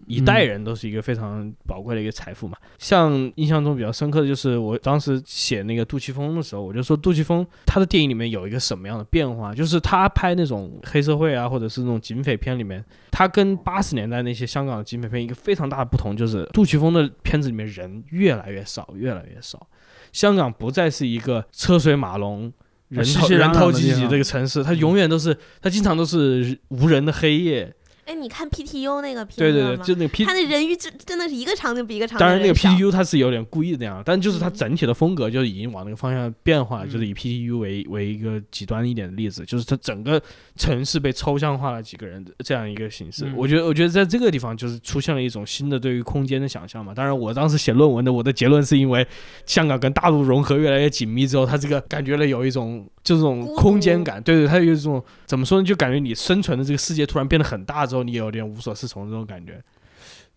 [0.07, 2.57] 一代人都是一个非常宝贵的一个财富嘛。
[2.77, 19.67] 像印象中比较深刻的就是我当时写那个杜琪峰的时候，我就说杜琪峰他的电影里面有一个什么样的变化，就是他拍那种黑社会啊，或者是那种警匪片里面，他跟八十年代那些香港的警匪片一个非常大的不同，就是杜琪峰的片子里面人越来越少，越来越少。
[20.11, 22.53] 香港不再是一个车水马龙。
[22.89, 27.73] 人头人头济济的地方这个城市，它永远都是，它经常都是无人的黑夜。
[28.05, 40.21] 哎，你看 PTU 那个片对对对，就那个 P，他那人鱼真真的是一个场景比一个场景当然那个 PTU 它是有点故意那样，但就是它嗯整体的风格就已经往那个方向变化，嗯就是以 PTU 为为一个极端一点的例子，就是它整个
[40.55, 43.25] 城市被抽象化了几个人这样一个形式。
[43.25, 46.93] 嗯我觉得，我觉得在这个地方就是出现了一种新的对于空间的想象嘛。
[46.93, 49.05] 当然，我当时写论文的我的结论是因为
[49.45, 55.65] 香港跟大陆融合越来越紧密之后，它这个感觉了有一种就这种空间感，对对，它有一种怎么说呢？
[55.65, 59.61] 就感觉你生存的这个世界突然变得很大之后，你有点无所适从这种感觉。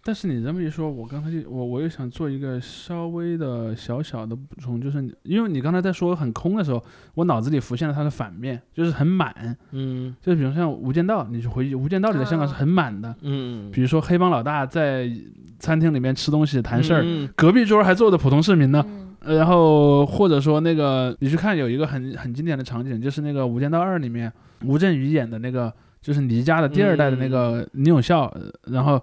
[0.04, 6.82] 但是你这么一说，我刚才就我我又想做一个稍微的小小的补充，就是因为你刚才在说很空的时候，
[7.14, 10.14] 我脑子里浮现了它的反面，就是很满，嗯。
[10.22, 15.10] 就比如像《无间道》，你去回忆《无间道》里的香港是很满的，嗯，比如说黑帮老大在
[15.58, 18.82] 餐厅里面吃东西谈事儿，嗯隔壁桌还坐着普通市民呢。
[19.20, 24.32] 然后或者说那个你去看有一个很很经典的场景，就是那个《无间道二》里面
[24.64, 25.70] 吴镇宇演的那个，
[26.08, 28.40] 就是倪家的第二代的那个倪永孝，呃
[28.72, 28.98] 然后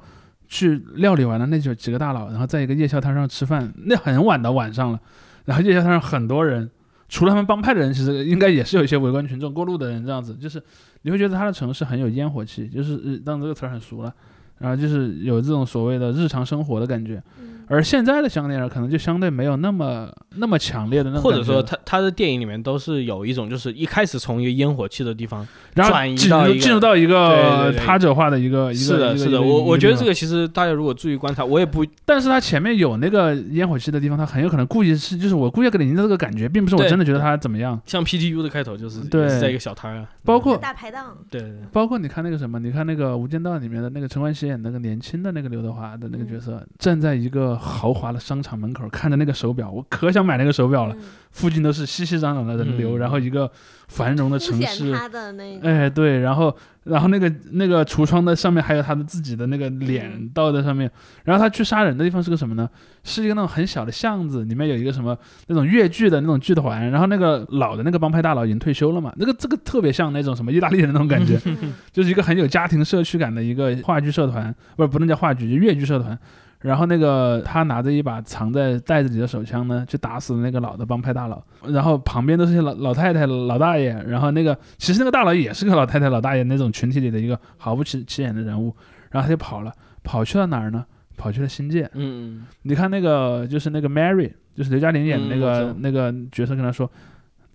[0.48, 4.99] 去料理完了那就几个大佬，然后在一个夜宵摊上吃饭，那很晚的晚上了，
[5.45, 6.68] 然后夜宵摊上很多人，
[7.07, 10.60] 除了他们帮派的人，其实应该也是有一些围观群众、过路的人这样子，就是
[11.03, 14.11] 你会觉得他的城市很有烟火气，就是呃当然这个词儿很熟了，
[14.57, 17.22] 然后就是有这种所谓的日常生活的感觉。
[17.40, 37.80] 嗯而现在的香港电影可能就相对没有那么那么强烈的那种或者说他他的电影里面都是有一种，就是一开始从一个烟火气的地方，然后转移进入进入到一个他者化的一个一个是的，我我觉得这个其实大家如果注意观察，我也不但是他前面有那个烟火气的地方，他很有可能故意是就是我故意给你营造这个感觉，并不是我真的觉得他怎么样。
[37.86, 50.95] 像 PTU 的开头就是对是在一个小摊儿啊，包括大排档，对对对包括你看那个什么，你看那个《无间道》里面的那个陈冠希演那个年轻的那个刘德华的那个角色，站在一个豪华的商场门口，看着那个手表，我可想买那个手表了。
[50.95, 51.02] 嗯。
[51.36, 52.99] 附近都是熙熙攘攘的人流，嗯。
[52.99, 53.52] 然后一个
[53.90, 56.56] 繁荣的城市，他的那个，哎，对，然后
[56.86, 60.32] 然后那个那个橱窗的上面还有他的自己的那个脸嗯。
[60.34, 60.90] 倒在上面，
[61.26, 62.69] 然后他去杀人的地方是个什么呢？
[63.03, 65.18] 是一个那种很小的巷子，里面有一个什么
[65.48, 76.18] 那种越剧的那种剧团，然后那个老的那个帮派大佬已经退休了嘛，那个这个特别像那种什么意大利人那种感觉，嗯 就是一个很有家庭社区感的一个话剧社团，不是不能叫话剧，就越剧社团。
[76.66, 81.40] 然后那个他拿着一把藏在袋子里的手枪呢，去打死了那个老的帮派大佬。
[81.68, 83.94] 然后旁边都是些老老太太、老大爷。
[84.08, 88.76] 然后那个其实那个大佬也是个老太太、老大爷那种群体里的一个毫不起起眼的人物。
[89.12, 89.72] 然后他就跑了，
[90.04, 90.84] 跑去了哪儿呢？
[91.16, 91.88] 跑去了新界。
[91.94, 96.90] 嗯你看那个就是那个 Mary，就是刘嘉玲演的那个、那个角色跟他说。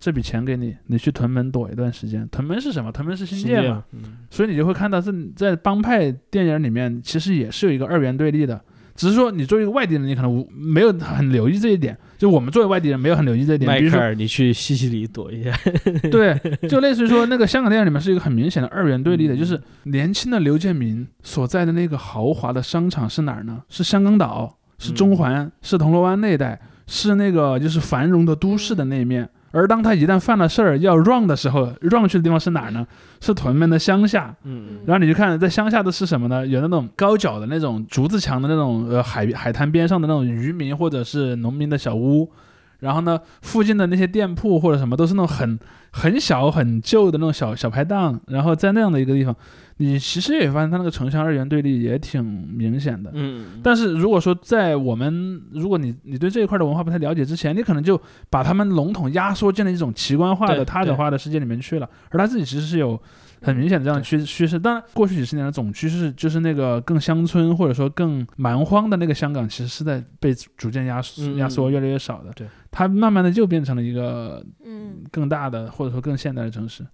[0.03, 2.27] 这笔钱给你，你去屯门躲一段时间。
[2.29, 2.91] 屯门是什么？
[2.91, 3.83] 屯门是嗯，新界嘛。
[3.91, 8.59] 嗯所以你就会看到这在帮派电影里面，其实也是有一个二元对立的。
[9.01, 11.97] 只是说你作为一个外地人，你可能无没有很留意这一点。
[12.19, 13.79] 就我们作为外地人，没有很留意这一点。
[13.79, 15.51] 比如说，你去西西里躲一下。
[16.11, 23.63] 对，就类似于说， 那个香港电影里面是一个很明显的二元对立的，嗯就是年轻的刘建明所在的那个豪华的商场是哪儿呢？
[23.69, 29.27] 是香港岛，是中环，是铜锣湾那一带，是那个就是繁荣的都市的那一面。
[29.51, 32.87] 而当他一旦犯了事儿要 run 的时候，run 去的地方是哪儿呢？
[33.19, 34.33] 是屯门的乡下。
[34.43, 36.47] 嗯然后你就看在乡下的是什么呢？
[36.47, 42.31] 有那种高脚的那种竹子墙的那种呃海海滩边上的那种渔民或者是农民的小屋，
[42.79, 45.59] 然后呢附近的那些店铺或者什么都是那种很
[45.91, 49.35] 很小很旧的那种小小排档，然后在那样的一个地方，
[49.81, 53.09] 你其实也发现它那个城乡二元对立也挺明显的。
[53.15, 57.99] 嗯，但是如果说在我们，如果你你对这一块的文化不太了解之前，你可能就
[58.29, 63.01] 把他们笼统压缩进了一种奇观化的他者化的世界里面去了，而他自己其实是有
[63.41, 64.59] 很明显的这样的趋趋势。
[64.59, 72.31] 当然，过去几十年的总趋势就是那个更乡村或者说更蛮荒的那个香港，其实是在被逐渐压缩嗯压缩越来越少的。
[72.35, 76.85] 对，它慢慢的就变成了一个嗯更大的或者说更现代的城市。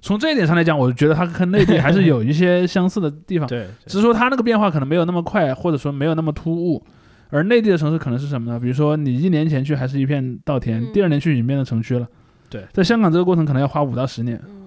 [0.00, 3.46] 是从这一点上来讲，我觉得它跟内地还是有一些 相似的地方。
[3.46, 6.82] 对，只是说它那个变化可能没有那么快，或者说没有那么突兀。
[7.28, 8.58] 而内地的城市可能是什么呢？
[8.58, 12.04] 比如说你一年前去还是一片稻田，嗯第二年去已经变成城区了。
[12.48, 14.59] 对，在香港这个过程可能要花五到十年，嗯，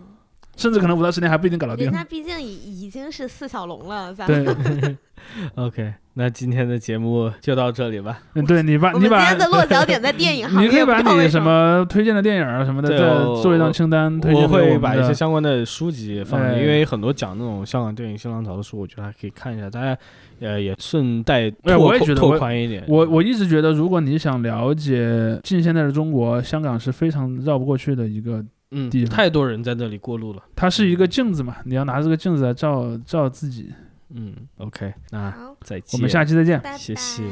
[0.56, 1.94] 甚至可能五到十年还不一定搞得定人。
[1.94, 4.98] 家毕竟已已经是四小龙了，咱对们，
[5.56, 8.20] OK，那今天的节目就到这里吧。
[8.36, 19.98] 嗯对你把你把今天的落脚点在电影 行业，你可以把你什么推荐的电影啊什么的再对做一张清单，推荐我会把一些相关的书籍放因为很多讲那种香港电影新浪潮的书，我觉得还可以看一下，大家
[20.40, 22.84] 呃也顺带哎拓我也觉得我宽一点。
[22.88, 28.44] 我我一直觉得，如果你想了解近现代的中国，香港是非常绕不过去的一个，
[28.74, 30.44] 嗯地，方太多人在那里过路了。
[30.56, 33.72] 它是一个镜子嘛，你要拿这个镜子来照照自己。
[34.16, 35.90] 嗯，OK，那，再见。
[35.94, 36.60] 我们下期再见。
[36.60, 36.78] 拜拜。
[36.78, 37.28] 谢谢無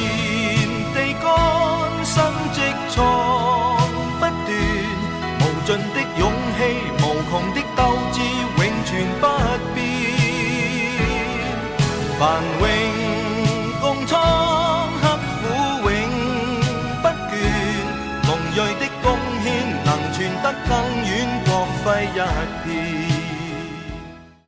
[0.00, 2.22] 言地乾，心
[2.52, 2.56] 積
[2.90, 2.96] 藏
[4.18, 4.32] 不斷，
[5.40, 6.58] 無盡的勇气，
[6.98, 7.80] 无穷的斗
[8.12, 8.16] 志，
[8.58, 8.90] 永存
[9.20, 9.22] 不
[9.74, 9.82] 变。
[20.68, 20.93] 濃